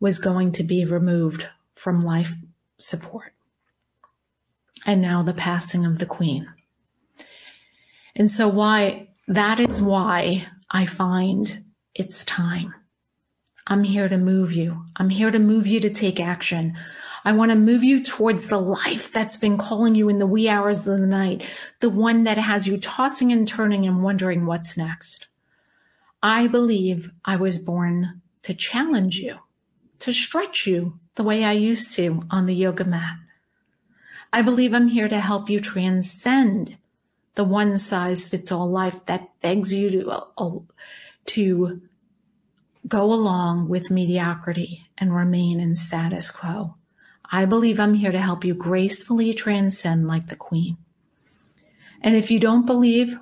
was 0.00 0.18
going 0.18 0.52
to 0.52 0.62
be 0.62 0.84
removed 0.84 1.48
from 1.74 2.04
life 2.04 2.34
support. 2.78 3.32
And 4.86 5.00
now 5.00 5.22
the 5.22 5.32
passing 5.32 5.86
of 5.86 5.98
the 5.98 6.06
queen. 6.06 6.48
And 8.14 8.30
so 8.30 8.48
why 8.48 9.08
that 9.26 9.60
is 9.60 9.80
why 9.80 10.46
I 10.70 10.84
find 10.84 11.64
it's 11.94 12.24
time. 12.24 12.74
I'm 13.66 13.84
here 13.84 14.08
to 14.08 14.18
move 14.18 14.52
you. 14.52 14.84
I'm 14.96 15.08
here 15.08 15.30
to 15.30 15.38
move 15.38 15.66
you 15.66 15.80
to 15.80 15.88
take 15.88 16.20
action. 16.20 16.76
I 17.24 17.32
want 17.32 17.50
to 17.50 17.56
move 17.56 17.82
you 17.82 18.02
towards 18.02 18.48
the 18.48 18.60
life 18.60 19.10
that's 19.10 19.38
been 19.38 19.56
calling 19.56 19.94
you 19.94 20.08
in 20.08 20.18
the 20.18 20.26
wee 20.26 20.48
hours 20.48 20.86
of 20.86 21.00
the 21.00 21.06
night, 21.06 21.48
the 21.80 21.88
one 21.88 22.24
that 22.24 22.36
has 22.36 22.66
you 22.66 22.78
tossing 22.78 23.32
and 23.32 23.48
turning 23.48 23.86
and 23.86 24.02
wondering 24.02 24.44
what's 24.44 24.76
next. 24.76 25.28
I 26.22 26.46
believe 26.46 27.10
I 27.24 27.36
was 27.36 27.58
born 27.58 28.20
to 28.42 28.52
challenge 28.52 29.16
you, 29.16 29.38
to 30.00 30.12
stretch 30.12 30.66
you 30.66 30.98
the 31.14 31.22
way 31.22 31.44
I 31.44 31.52
used 31.52 31.94
to 31.96 32.24
on 32.30 32.46
the 32.46 32.54
yoga 32.54 32.84
mat. 32.84 33.16
I 34.32 34.42
believe 34.42 34.74
I'm 34.74 34.88
here 34.88 35.08
to 35.08 35.20
help 35.20 35.48
you 35.48 35.60
transcend 35.60 36.76
the 37.34 37.44
one 37.44 37.78
size 37.78 38.24
fits 38.24 38.52
all 38.52 38.68
life 38.68 39.04
that 39.06 39.40
begs 39.40 39.74
you 39.74 39.90
to, 39.90 40.10
uh, 40.10 40.58
to 41.26 41.80
go 42.86 43.12
along 43.12 43.68
with 43.68 43.90
mediocrity 43.90 44.86
and 44.98 45.14
remain 45.14 45.60
in 45.60 45.74
status 45.74 46.30
quo. 46.30 46.74
I 47.34 47.46
believe 47.46 47.80
I'm 47.80 47.94
here 47.94 48.12
to 48.12 48.20
help 48.20 48.44
you 48.44 48.54
gracefully 48.54 49.34
transcend 49.34 50.06
like 50.06 50.28
the 50.28 50.36
queen. 50.36 50.76
And 52.00 52.14
if 52.14 52.30
you 52.30 52.38
don't 52.38 52.64
believe 52.64 53.18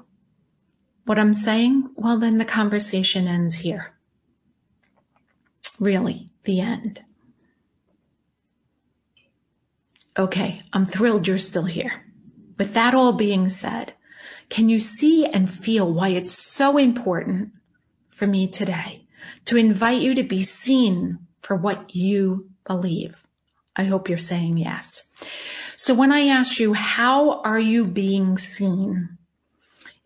what 1.07 1.19
I'm 1.19 1.33
saying, 1.33 1.89
well, 1.95 2.19
then 2.19 2.37
the 2.37 2.45
conversation 2.45 3.27
ends 3.27 3.57
here. 3.57 3.95
Really, 5.81 6.29
the 6.45 6.61
end. 6.61 7.03
Okay, 10.19 10.61
I'm 10.75 10.85
thrilled 10.85 11.27
you're 11.27 11.39
still 11.39 11.65
here. 11.65 12.05
With 12.59 12.75
that 12.75 12.95
all 12.95 13.15
being 13.15 13.49
said, 13.49 13.95
can 14.51 14.69
you 14.69 14.79
see 14.79 15.25
and 15.25 15.51
feel 15.51 15.91
why 15.91 16.09
it's 16.09 16.35
so 16.35 16.77
important 16.77 17.53
for 18.11 18.27
me 18.27 18.47
today 18.47 19.07
to 19.47 19.57
invite 19.57 20.03
you 20.03 20.15
to 20.15 20.23
be 20.23 20.43
seen 20.43 21.21
for 21.41 21.57
what 21.57 21.97
you 21.97 22.51
believe? 22.67 23.27
I 23.77 23.85
hope 23.85 24.09
you're 24.09 24.19
saying 24.19 24.59
yes. 24.59 25.11
So 25.77 25.95
when 25.95 26.13
I 26.13 26.27
ask 26.27 26.59
you, 26.59 26.75
how 26.75 27.41
are 27.43 27.59
you 27.59 27.87
being 27.87 28.37
seen? 28.37 29.19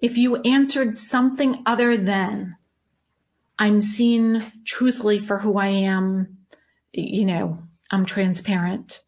If 0.00 0.16
you 0.16 0.36
answered 0.42 0.94
something 0.94 1.62
other 1.66 1.96
than, 1.96 2.56
I'm 3.58 3.80
seen 3.80 4.52
truthfully 4.64 5.18
for 5.20 5.38
who 5.38 5.58
I 5.58 5.68
am, 5.68 6.38
you 6.92 7.24
know, 7.24 7.58
I'm 7.90 8.04
transparent. 8.04 9.02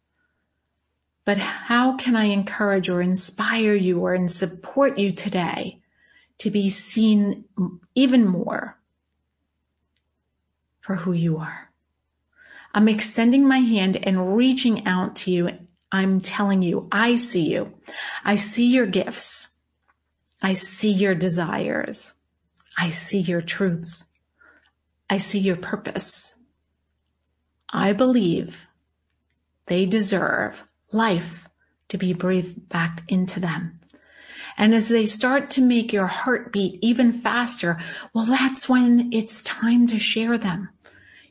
But 1.25 1.37
how 1.37 1.95
can 1.95 2.15
I 2.15 2.25
encourage 2.25 2.89
or 2.89 3.01
inspire 3.01 3.75
you 3.75 3.99
or 3.99 4.27
support 4.27 4.97
you 4.97 5.11
today 5.11 5.79
to 6.39 6.49
be 6.49 6.69
seen 6.69 7.45
even 7.93 8.25
more 8.25 8.79
for 10.81 10.95
who 10.95 11.13
you 11.13 11.37
are? 11.37 11.68
I'm 12.73 12.87
extending 12.87 13.47
my 13.47 13.59
hand 13.59 13.97
and 14.03 14.35
reaching 14.35 14.85
out 14.85 15.15
to 15.17 15.31
you. 15.31 15.49
I'm 15.91 16.21
telling 16.21 16.61
you, 16.61 16.87
I 16.91 17.15
see 17.15 17.49
you. 17.49 17.73
I 18.23 18.35
see 18.35 18.67
your 18.67 18.85
gifts. 18.85 19.57
I 20.41 20.53
see 20.53 20.91
your 20.91 21.15
desires. 21.15 22.13
I 22.77 22.89
see 22.89 23.19
your 23.19 23.41
truths. 23.41 24.11
I 25.09 25.17
see 25.17 25.39
your 25.39 25.55
purpose. 25.55 26.35
I 27.71 27.93
believe 27.93 28.67
they 29.65 29.85
deserve 29.85 30.65
life 30.93 31.49
to 31.89 31.97
be 31.97 32.13
breathed 32.13 32.69
back 32.69 33.03
into 33.07 33.39
them. 33.39 33.79
And 34.57 34.75
as 34.75 34.89
they 34.89 35.05
start 35.05 35.49
to 35.51 35.61
make 35.61 35.93
your 35.93 36.07
heart 36.07 36.51
beat 36.51 36.79
even 36.81 37.13
faster, 37.13 37.79
well, 38.13 38.25
that's 38.25 38.67
when 38.67 39.11
it's 39.11 39.41
time 39.43 39.87
to 39.87 39.97
share 39.97 40.37
them. 40.37 40.69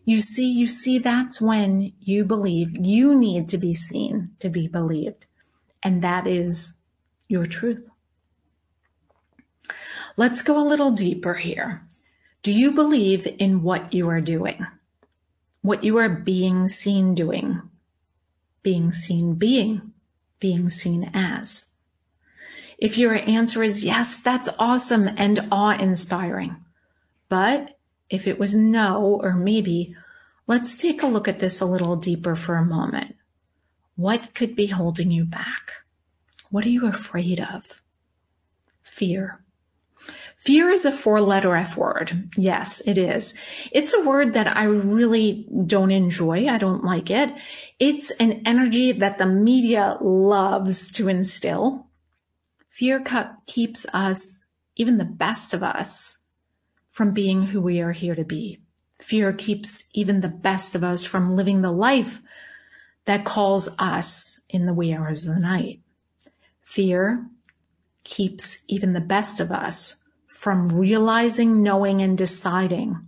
You 0.08 0.20
see, 0.20 0.50
you 0.50 0.66
see, 0.66 0.98
that's 0.98 1.40
when 1.40 1.92
you 2.00 2.24
believe 2.24 2.78
you 2.78 3.18
need 3.18 3.48
to 3.48 3.58
be 3.58 3.74
seen 3.74 4.30
to 4.38 4.48
be 4.48 4.66
believed. 4.66 5.26
And 5.82 6.02
that 6.02 6.26
is 6.26 6.80
your 7.28 7.44
truth. 7.44 7.88
Let's 10.16 10.40
go 10.42 10.58
a 10.58 10.66
little 10.66 10.92
deeper 10.92 11.34
here. 11.34 11.86
Do 12.42 12.52
you 12.52 12.72
believe 12.72 13.28
in 13.38 13.62
what 13.62 13.92
you 13.92 14.08
are 14.08 14.20
doing? 14.20 14.66
What 15.60 15.84
you 15.84 15.98
are 15.98 16.08
being 16.08 16.68
seen 16.68 17.14
doing? 17.14 17.60
being 18.68 18.92
seen 18.92 19.34
being, 19.34 19.92
being 20.40 20.68
seen 20.68 21.10
as. 21.14 21.72
If 22.76 22.98
your 22.98 23.14
answer 23.14 23.62
is 23.62 23.82
yes, 23.82 24.18
that's 24.18 24.50
awesome 24.58 25.08
and 25.16 25.48
awe 25.50 25.76
inspiring. 25.78 26.56
But 27.30 27.77
if 28.10 28.26
it 28.26 28.38
was 28.38 28.56
no 28.56 29.20
or 29.22 29.34
maybe, 29.34 29.94
let's 30.46 30.76
take 30.76 31.02
a 31.02 31.06
look 31.06 31.28
at 31.28 31.40
this 31.40 31.60
a 31.60 31.66
little 31.66 31.96
deeper 31.96 32.36
for 32.36 32.56
a 32.56 32.64
moment. 32.64 33.16
What 33.96 34.34
could 34.34 34.54
be 34.54 34.66
holding 34.66 35.10
you 35.10 35.24
back? 35.24 35.72
What 36.50 36.64
are 36.64 36.70
you 36.70 36.86
afraid 36.86 37.40
of? 37.40 37.82
Fear. 38.82 39.42
Fear 40.36 40.70
is 40.70 40.84
a 40.84 40.92
four 40.92 41.20
letter 41.20 41.56
F 41.56 41.76
word. 41.76 42.30
Yes, 42.36 42.80
it 42.86 42.96
is. 42.96 43.34
It's 43.72 43.92
a 43.92 44.04
word 44.04 44.34
that 44.34 44.56
I 44.56 44.62
really 44.64 45.46
don't 45.66 45.90
enjoy. 45.90 46.46
I 46.46 46.58
don't 46.58 46.84
like 46.84 47.10
it. 47.10 47.36
It's 47.80 48.12
an 48.12 48.42
energy 48.46 48.92
that 48.92 49.18
the 49.18 49.26
media 49.26 49.98
loves 50.00 50.90
to 50.92 51.08
instill. 51.08 51.88
Fear 52.70 53.04
keeps 53.46 53.84
us, 53.92 54.44
even 54.76 54.96
the 54.96 55.04
best 55.04 55.52
of 55.52 55.64
us, 55.64 56.17
from 56.98 57.12
being 57.12 57.42
who 57.42 57.60
we 57.60 57.80
are 57.80 57.92
here 57.92 58.16
to 58.16 58.24
be. 58.24 58.58
Fear 59.00 59.32
keeps 59.34 59.88
even 59.94 60.18
the 60.18 60.28
best 60.28 60.74
of 60.74 60.82
us 60.82 61.04
from 61.04 61.36
living 61.36 61.62
the 61.62 61.70
life 61.70 62.20
that 63.04 63.24
calls 63.24 63.68
us 63.78 64.40
in 64.48 64.66
the 64.66 64.74
wee 64.74 64.92
hours 64.92 65.24
of 65.24 65.32
the 65.32 65.40
night. 65.40 65.78
Fear 66.60 67.24
keeps 68.02 68.64
even 68.66 68.94
the 68.94 69.00
best 69.00 69.38
of 69.38 69.52
us 69.52 70.02
from 70.26 70.70
realizing, 70.70 71.62
knowing, 71.62 72.02
and 72.02 72.18
deciding 72.18 72.98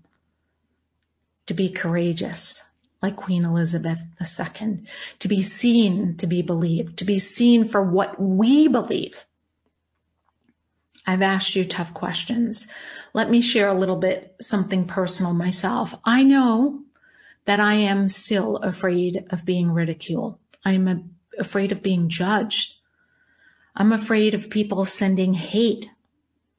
to 1.46 1.53
be 1.53 1.68
courageous, 1.68 2.62
like 3.03 3.16
Queen 3.16 3.44
Elizabeth 3.44 3.98
II, 4.20 4.85
to 5.18 5.26
be 5.26 5.42
seen, 5.42 6.16
to 6.18 6.29
be 6.29 6.42
believed, 6.42 6.96
to 6.98 7.05
be 7.05 7.18
seen 7.18 7.64
for 7.64 7.83
what 7.83 8.22
we 8.22 8.68
believe. 8.68 9.26
I've 11.09 11.22
asked 11.22 11.57
you 11.57 11.64
tough 11.64 11.92
questions. 11.92 12.72
Let 13.12 13.30
me 13.30 13.40
share 13.40 13.68
a 13.68 13.78
little 13.78 13.96
bit 13.96 14.36
something 14.40 14.86
personal 14.86 15.32
myself. 15.32 15.94
I 16.04 16.22
know 16.22 16.82
that 17.44 17.60
I 17.60 17.74
am 17.74 18.08
still 18.08 18.56
afraid 18.56 19.24
of 19.30 19.44
being 19.44 19.70
ridiculed. 19.72 20.38
I'm 20.64 21.14
afraid 21.38 21.72
of 21.72 21.82
being 21.82 22.08
judged. 22.08 22.78
I'm 23.74 23.92
afraid 23.92 24.34
of 24.34 24.50
people 24.50 24.84
sending 24.84 25.34
hate, 25.34 25.88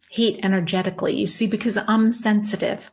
hate 0.10 0.40
energetically. 0.44 1.16
You 1.16 1.28
see, 1.28 1.48
because 1.48 1.78
I'm 1.88 2.12
sensitive 2.12 2.92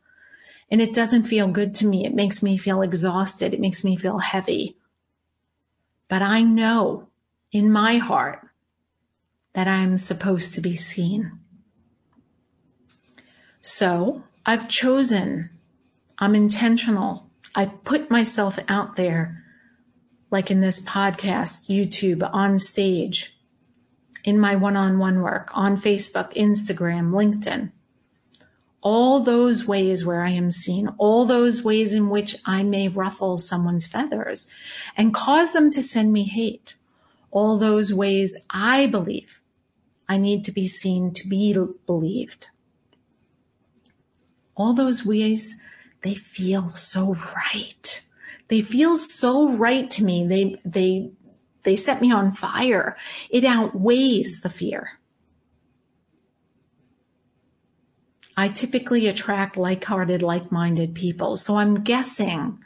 and 0.70 0.80
it 0.80 0.94
doesn't 0.94 1.24
feel 1.24 1.48
good 1.48 1.74
to 1.76 1.86
me. 1.86 2.04
It 2.04 2.14
makes 2.14 2.42
me 2.42 2.56
feel 2.56 2.82
exhausted. 2.82 3.54
It 3.54 3.60
makes 3.60 3.82
me 3.84 3.96
feel 3.96 4.18
heavy. 4.18 4.76
But 6.08 6.22
I 6.22 6.42
know 6.42 7.08
in 7.52 7.70
my 7.70 7.96
heart 7.96 8.46
that 9.54 9.66
I'm 9.66 9.96
supposed 9.96 10.54
to 10.54 10.60
be 10.60 10.76
seen. 10.76 11.40
So 13.68 14.24
I've 14.46 14.66
chosen, 14.66 15.50
I'm 16.18 16.35
intentional. 16.35 17.28
I 17.54 17.66
put 17.66 18.11
myself 18.11 18.59
out 18.66 18.96
there, 18.96 19.44
like 20.31 20.50
in 20.50 20.61
this 20.61 20.83
podcast, 20.83 21.68
YouTube, 21.68 22.26
on 22.33 22.59
stage, 22.59 23.37
in 24.24 24.40
my 24.40 24.57
one 24.57 24.74
on 24.74 24.98
one 24.98 25.20
work, 25.20 25.50
on 25.52 25.76
Facebook, 25.76 26.35
Instagram, 26.35 27.12
LinkedIn 27.12 27.72
all 28.81 29.18
those 29.18 29.66
ways 29.66 30.07
where 30.07 30.22
I 30.22 30.31
am 30.31 30.52
seen, 30.52 30.88
all 30.98 31.24
those 31.24 31.64
ways 31.64 31.92
in 31.92 32.09
which 32.11 32.37
I 32.44 32.62
may 32.62 32.87
ruffle 32.87 33.37
someone's 33.37 33.87
feathers 33.87 34.46
and 34.96 35.12
cause 35.12 35.52
them 35.52 35.68
to 35.72 35.83
send 35.83 36.12
me 36.12 36.22
hate, 36.22 36.76
all 37.33 37.59
those 37.59 37.92
ways 37.92 38.38
I 38.50 38.87
believe 38.87 39.42
I 40.09 40.16
need 40.16 40.44
to 40.44 40.52
be 40.52 40.68
seen 40.68 41.12
to 41.14 41.26
be 41.26 41.54
believed. 41.87 42.48
All 44.58 44.74
those 44.74 45.06
ways, 45.06 45.62
they 46.02 46.14
feel 46.14 46.70
so 46.70 47.16
right. 47.36 48.02
They 48.48 48.60
feel 48.60 48.98
so 48.98 49.50
right 49.50 49.88
to 49.92 50.04
me. 50.04 50.26
They, 50.26 50.56
they, 50.64 51.12
they 51.62 51.76
set 51.76 52.00
me 52.02 52.10
on 52.12 52.32
fire. 52.32 52.96
It 53.30 53.44
outweighs 53.44 54.40
the 54.40 54.50
fear. 54.50 54.98
I 58.36 58.48
typically 58.48 59.06
attract 59.06 59.56
like-hearted, 59.56 60.22
like-minded 60.22 60.94
people. 60.94 61.36
So 61.36 61.56
I'm 61.56 61.82
guessing 61.82 62.58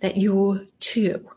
that 0.00 0.16
you 0.16 0.66
too 0.80 1.30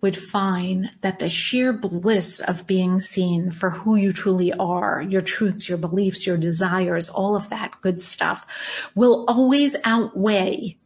would 0.00 0.16
find 0.16 0.90
that 1.02 1.18
the 1.18 1.28
sheer 1.28 1.72
bliss 1.72 2.40
of 2.40 2.66
being 2.66 3.00
seen 3.00 3.50
for 3.50 3.70
who 3.70 3.96
you 3.96 4.12
truly 4.12 4.52
are, 4.54 5.02
your 5.02 5.20
truths, 5.20 5.68
your 5.68 5.78
beliefs, 5.78 6.26
your 6.26 6.38
desires, 6.38 7.08
all 7.08 7.36
of 7.36 7.50
that 7.50 7.76
good 7.82 8.00
stuff 8.00 8.90
will 8.94 9.24
always 9.28 9.76
outweigh 9.84 10.76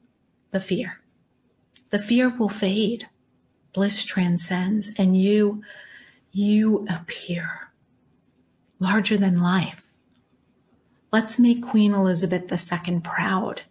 the 0.50 0.60
fear. 0.60 1.00
The 1.90 1.98
fear 1.98 2.28
will 2.28 2.48
fade. 2.48 3.06
Bliss 3.72 4.04
transcends 4.04 4.92
and 4.98 5.16
you, 5.16 5.62
you 6.32 6.86
appear 6.88 7.70
larger 8.80 9.16
than 9.16 9.40
life. 9.40 9.96
Let's 11.12 11.38
make 11.38 11.62
Queen 11.62 11.94
Elizabeth 11.94 12.50
II 12.52 13.00
proud 13.00 13.62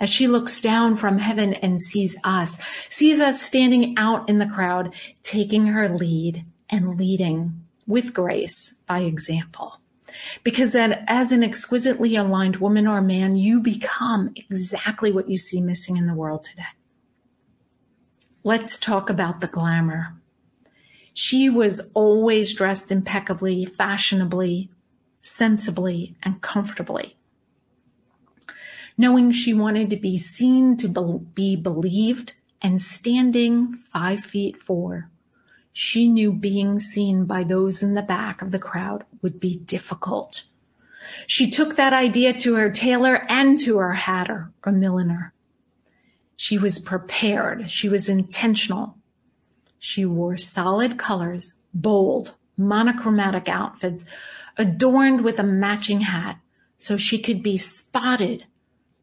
as 0.00 0.10
she 0.10 0.26
looks 0.26 0.60
down 0.60 0.96
from 0.96 1.18
heaven 1.18 1.54
and 1.54 1.80
sees 1.80 2.18
us, 2.24 2.60
sees 2.88 3.20
us 3.20 3.40
standing 3.40 3.94
out 3.96 4.28
in 4.28 4.38
the 4.38 4.46
crowd, 4.46 4.94
taking 5.22 5.66
her 5.66 5.88
lead 5.88 6.44
and 6.68 6.98
leading 6.98 7.64
with 7.86 8.12
grace 8.12 8.74
by 8.86 9.00
example. 9.00 9.80
Because 10.42 10.74
as 10.74 11.32
an 11.32 11.42
exquisitely 11.42 12.16
aligned 12.16 12.56
woman 12.56 12.86
or 12.86 13.00
man, 13.00 13.36
you 13.36 13.60
become 13.60 14.32
exactly 14.34 15.12
what 15.12 15.28
you 15.28 15.36
see 15.36 15.60
missing 15.60 15.96
in 15.96 16.06
the 16.06 16.14
world 16.14 16.44
today. 16.44 16.62
Let's 18.42 18.78
talk 18.78 19.10
about 19.10 19.40
the 19.40 19.46
glamour. 19.46 20.14
She 21.12 21.48
was 21.48 21.90
always 21.94 22.54
dressed 22.54 22.92
impeccably, 22.92 23.64
fashionably, 23.64 24.70
sensibly 25.22 26.16
and 26.22 26.40
comfortably. 26.40 27.16
Knowing 28.98 29.30
she 29.30 29.52
wanted 29.52 29.90
to 29.90 29.96
be 29.96 30.16
seen 30.16 30.76
to 30.76 30.88
be 31.34 31.54
believed 31.54 32.32
and 32.62 32.80
standing 32.80 33.74
five 33.74 34.24
feet 34.24 34.60
four, 34.60 35.10
she 35.72 36.08
knew 36.08 36.32
being 36.32 36.80
seen 36.80 37.26
by 37.26 37.44
those 37.44 37.82
in 37.82 37.92
the 37.92 38.02
back 38.02 38.40
of 38.40 38.52
the 38.52 38.58
crowd 38.58 39.04
would 39.20 39.38
be 39.38 39.58
difficult. 39.58 40.44
She 41.26 41.50
took 41.50 41.76
that 41.76 41.92
idea 41.92 42.32
to 42.32 42.54
her 42.54 42.70
tailor 42.70 43.26
and 43.28 43.58
to 43.60 43.76
her 43.76 43.92
hatter 43.92 44.50
or 44.64 44.72
milliner. 44.72 45.34
She 46.34 46.56
was 46.56 46.78
prepared. 46.78 47.68
She 47.68 47.88
was 47.88 48.08
intentional. 48.08 48.96
She 49.78 50.04
wore 50.06 50.36
solid 50.36 50.98
colors, 50.98 51.54
bold, 51.74 52.34
monochromatic 52.56 53.48
outfits 53.48 54.06
adorned 54.56 55.22
with 55.22 55.38
a 55.38 55.42
matching 55.42 56.00
hat 56.00 56.38
so 56.78 56.96
she 56.96 57.18
could 57.18 57.42
be 57.42 57.58
spotted 57.58 58.46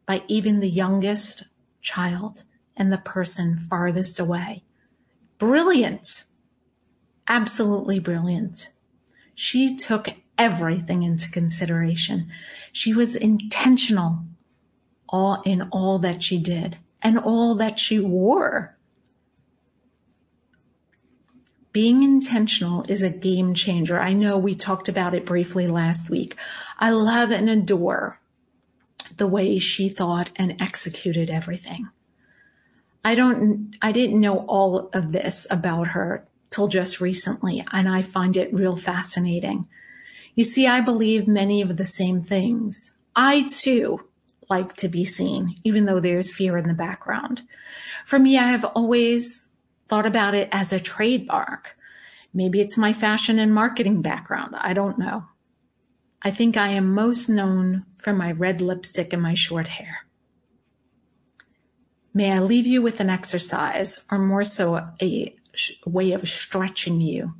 by 0.06 0.22
even 0.28 0.60
the 0.60 0.68
youngest 0.68 1.44
child 1.80 2.44
and 2.76 2.92
the 2.92 2.98
person 2.98 3.56
farthest 3.56 4.18
away. 4.18 4.64
Brilliant. 5.38 6.24
Absolutely 7.28 7.98
brilliant. 7.98 8.70
She 9.34 9.76
took 9.76 10.08
everything 10.38 11.02
into 11.02 11.30
consideration. 11.30 12.30
She 12.72 12.92
was 12.92 13.16
intentional 13.16 14.24
all 15.08 15.42
in 15.44 15.62
all 15.70 15.98
that 16.00 16.22
she 16.22 16.38
did 16.38 16.78
and 17.02 17.18
all 17.18 17.54
that 17.54 17.78
she 17.78 17.98
wore. 17.98 18.76
Being 21.72 22.02
intentional 22.02 22.84
is 22.88 23.02
a 23.02 23.10
game 23.10 23.52
changer. 23.52 23.98
I 23.98 24.12
know 24.12 24.38
we 24.38 24.54
talked 24.54 24.88
about 24.88 25.14
it 25.14 25.26
briefly 25.26 25.66
last 25.66 26.08
week. 26.08 26.36
I 26.78 26.90
love 26.90 27.30
and 27.30 27.50
adore 27.50 28.20
the 29.16 29.26
way 29.26 29.58
she 29.58 29.88
thought 29.88 30.30
and 30.36 30.60
executed 30.60 31.30
everything. 31.30 31.88
I 33.04 33.14
don't, 33.14 33.76
I 33.82 33.92
didn't 33.92 34.20
know 34.20 34.38
all 34.46 34.88
of 34.92 35.12
this 35.12 35.46
about 35.50 35.88
her 35.88 36.24
till 36.50 36.68
just 36.68 37.00
recently, 37.00 37.64
and 37.72 37.88
I 37.88 38.02
find 38.02 38.36
it 38.36 38.54
real 38.54 38.76
fascinating. 38.76 39.66
You 40.34 40.44
see, 40.44 40.66
I 40.66 40.80
believe 40.80 41.28
many 41.28 41.60
of 41.60 41.76
the 41.76 41.84
same 41.84 42.20
things. 42.20 42.96
I 43.14 43.46
too 43.48 44.00
like 44.48 44.74
to 44.76 44.88
be 44.88 45.04
seen, 45.04 45.54
even 45.64 45.84
though 45.84 46.00
there's 46.00 46.34
fear 46.34 46.56
in 46.56 46.66
the 46.66 46.74
background. 46.74 47.42
For 48.04 48.18
me, 48.18 48.38
I 48.38 48.48
have 48.48 48.64
always 48.64 49.50
thought 49.88 50.06
about 50.06 50.34
it 50.34 50.48
as 50.52 50.72
a 50.72 50.80
trademark. 50.80 51.76
Maybe 52.32 52.60
it's 52.60 52.76
my 52.76 52.92
fashion 52.92 53.38
and 53.38 53.54
marketing 53.54 54.02
background. 54.02 54.54
I 54.58 54.72
don't 54.72 54.98
know. 54.98 55.26
I 56.26 56.30
think 56.30 56.56
I 56.56 56.68
am 56.68 56.94
most 56.94 57.28
known 57.28 57.84
for 57.98 58.14
my 58.14 58.32
red 58.32 58.62
lipstick 58.62 59.12
and 59.12 59.22
my 59.22 59.34
short 59.34 59.68
hair. 59.68 60.06
May 62.14 62.32
I 62.32 62.38
leave 62.38 62.66
you 62.66 62.80
with 62.80 62.98
an 63.00 63.10
exercise, 63.10 64.06
or 64.10 64.18
more 64.18 64.44
so 64.44 64.88
a 65.02 65.34
way 65.84 66.12
of 66.12 66.26
stretching 66.26 67.02
you, 67.02 67.32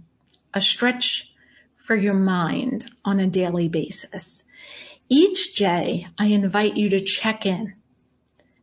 a 0.52 0.60
stretch 0.60 1.32
for 1.76 1.96
your 1.96 2.14
mind 2.14 2.90
on 3.04 3.18
a 3.18 3.26
daily 3.26 3.68
basis. 3.68 4.44
Each 5.08 5.54
day, 5.54 6.08
I 6.18 6.26
invite 6.26 6.76
you 6.76 6.90
to 6.90 7.00
check 7.00 7.46
in 7.46 7.74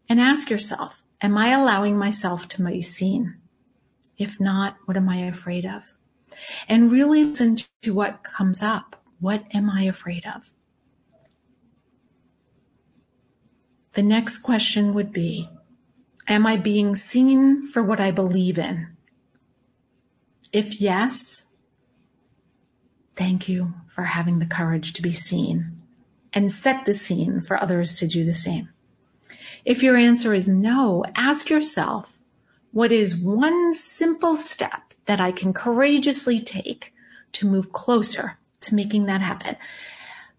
and 0.07 0.19
ask 0.19 0.49
yourself, 0.49 1.03
am 1.21 1.37
I 1.37 1.49
allowing 1.49 1.97
myself 1.97 2.47
to 2.49 2.63
be 2.63 2.81
seen? 2.81 3.37
If 4.17 4.39
not, 4.39 4.75
what 4.85 4.97
am 4.97 5.09
I 5.09 5.17
afraid 5.17 5.65
of? 5.65 5.95
And 6.67 6.91
really 6.91 7.23
listen 7.23 7.57
to 7.81 7.93
what 7.93 8.23
comes 8.23 8.61
up. 8.61 9.00
What 9.21 9.43
am 9.53 9.69
I 9.69 9.83
afraid 9.83 10.25
of? 10.25 10.51
The 13.93 14.01
next 14.01 14.39
question 14.39 14.95
would 14.95 15.13
be, 15.13 15.47
am 16.27 16.47
I 16.47 16.57
being 16.57 16.95
seen 16.95 17.67
for 17.67 17.83
what 17.83 17.99
I 17.99 18.09
believe 18.09 18.57
in? 18.57 18.97
If 20.51 20.81
yes, 20.81 21.43
thank 23.15 23.47
you 23.47 23.75
for 23.87 24.05
having 24.05 24.39
the 24.39 24.45
courage 24.47 24.91
to 24.93 25.03
be 25.03 25.13
seen 25.13 25.79
and 26.33 26.51
set 26.51 26.85
the 26.85 26.93
scene 26.93 27.41
for 27.41 27.61
others 27.61 27.93
to 27.99 28.07
do 28.07 28.25
the 28.25 28.33
same. 28.33 28.69
If 29.63 29.83
your 29.83 29.97
answer 29.97 30.33
is 30.33 30.49
no, 30.49 31.05
ask 31.13 31.47
yourself, 31.47 32.17
what 32.71 32.91
is 32.91 33.15
one 33.15 33.75
simple 33.75 34.35
step 34.35 34.95
that 35.05 35.21
I 35.21 35.31
can 35.31 35.53
courageously 35.53 36.39
take 36.39 36.91
to 37.33 37.47
move 37.47 37.71
closer 37.71 38.39
to 38.61 38.75
making 38.75 39.05
that 39.05 39.21
happen? 39.21 39.55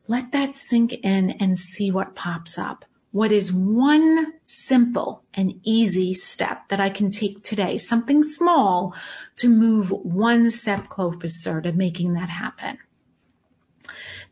Let 0.09 0.33
that 0.33 0.57
sink 0.57 0.93
in 0.93 1.33
and 1.33 1.59
see 1.59 1.91
what 1.91 2.15
pops 2.15 2.59
up. 2.59 2.85
What 3.13 3.31
is 3.31 3.53
one 3.53 4.33
simple 4.45 5.23
and 5.35 5.61
easy 5.65 6.15
step 6.15 6.69
that 6.69 6.81
I 6.81 6.89
can 6.89 7.11
take 7.11 7.43
today? 7.43 7.77
Something 7.77 8.23
small 8.23 8.95
to 9.37 9.49
move 9.49 9.91
one 9.91 10.51
step 10.51 10.89
closer 10.89 11.61
to 11.61 11.73
making 11.73 12.15
that 12.15 12.31
happen. 12.31 12.79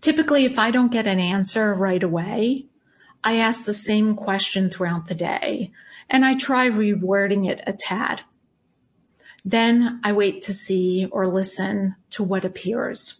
Typically, 0.00 0.46
if 0.46 0.59
I 0.59 0.70
don't 0.70 0.92
get 0.92 1.07
an 1.07 1.18
answer 1.18 1.74
right 1.74 2.03
away, 2.03 2.66
I 3.22 3.37
ask 3.37 3.66
the 3.66 3.74
same 3.74 4.16
question 4.16 4.70
throughout 4.70 5.07
the 5.07 5.14
day 5.14 5.72
and 6.09 6.24
I 6.24 6.35
try 6.35 6.68
rewording 6.68 7.48
it 7.48 7.62
a 7.66 7.74
tad. 7.74 8.22
Then 9.44 10.00
I 10.03 10.12
wait 10.12 10.42
to 10.42 10.55
see 10.55 11.07
or 11.11 11.26
listen 11.26 11.96
to 12.11 12.22
what 12.22 12.44
appears. 12.44 13.19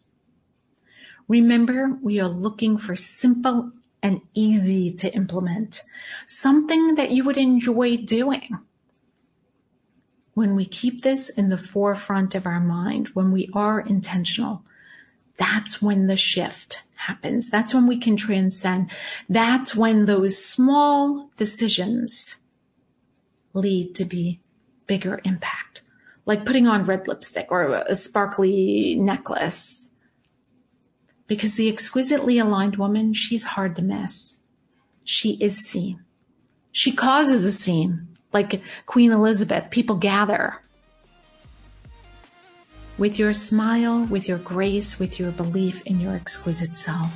Remember, 1.31 1.97
we 2.03 2.21
are 2.21 2.27
looking 2.27 2.77
for 2.77 2.97
simple 2.97 3.71
and 4.03 4.21
easy 4.35 4.91
to 4.91 5.15
implement, 5.15 5.83
something 6.27 6.97
that 6.97 7.13
you 7.13 7.23
would 7.23 7.39
enjoy 7.39 7.99
doing. 7.99 8.59
When 10.35 10.57
we 10.57 10.65
keep 10.65 11.03
this 11.03 11.31
in 11.31 11.49
the 11.49 11.57
forefront 11.57 12.35
of 12.35 12.47
our 12.47 12.59
mind, 12.59 13.11
when 13.15 13.31
we 13.31 13.49
are 13.53 13.79
intentional, 13.79 14.65
that's 15.37 15.81
when 15.81 16.09
the 16.09 16.17
shift 16.17 16.83
happens. 16.97 17.49
That's 17.49 17.73
when 17.73 17.87
we 17.87 18.01
can 18.01 18.17
transcend. 18.17 18.91
That's 19.29 19.73
when 19.77 20.07
those 20.07 20.45
small 20.45 21.31
decisions 21.37 22.45
lead 23.53 23.95
to 23.95 24.05
be 24.05 24.41
bigger 24.89 25.21
impact, 25.23 25.83
like 26.27 26.45
putting 26.45 26.67
on 26.67 26.87
red 26.87 27.07
lipstick 27.07 27.53
or 27.53 27.85
a 27.87 27.95
sparkly 27.95 28.97
necklace 28.97 29.90
because 31.31 31.55
the 31.55 31.69
exquisitely 31.69 32.41
aligned 32.41 32.75
woman, 32.75 33.15
she's 33.15 33.45
hard 33.45 33.77
to 33.77 33.83
miss. 33.83 34.41
She 35.05 35.39
is 35.41 35.57
seen. 35.57 36.03
She 36.73 36.91
causes 36.91 37.45
a 37.45 37.53
scene, 37.53 38.09
like 38.33 38.61
Queen 38.87 39.13
Elizabeth. 39.13 39.71
People 39.71 39.95
gather. 39.95 40.61
With 42.99 43.17
your 43.17 43.33
smile, 43.33 44.07
with 44.07 44.27
your 44.27 44.39
grace, 44.39 44.99
with 44.99 45.21
your 45.21 45.31
belief 45.31 45.87
in 45.87 46.01
your 46.01 46.17
exquisite 46.17 46.75
self. 46.75 47.13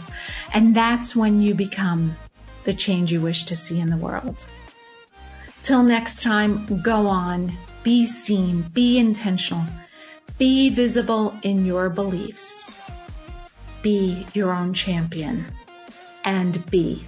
And 0.55 0.77
that's 0.77 1.16
when 1.16 1.40
you 1.40 1.53
become 1.53 2.16
the 2.62 2.72
change 2.72 3.11
you 3.11 3.20
wish 3.20 3.42
to 3.46 3.57
see 3.57 3.81
in 3.81 3.88
the 3.88 3.96
world. 3.96 4.46
Till 5.64 5.83
next 5.83 6.22
time, 6.22 6.81
go 6.85 7.09
on, 7.09 7.53
be 7.83 8.07
seen, 8.07 8.62
be 8.74 8.96
intentional, 8.96 9.64
be 10.38 10.70
visible 10.70 11.35
in 11.42 11.66
your 11.66 11.90
beliefs 11.90 12.79
be 13.84 14.26
your 14.32 14.50
own 14.50 14.72
champion 14.72 15.44
and 16.24 16.64
be 16.70 17.04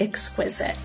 exquisite. 0.00 0.76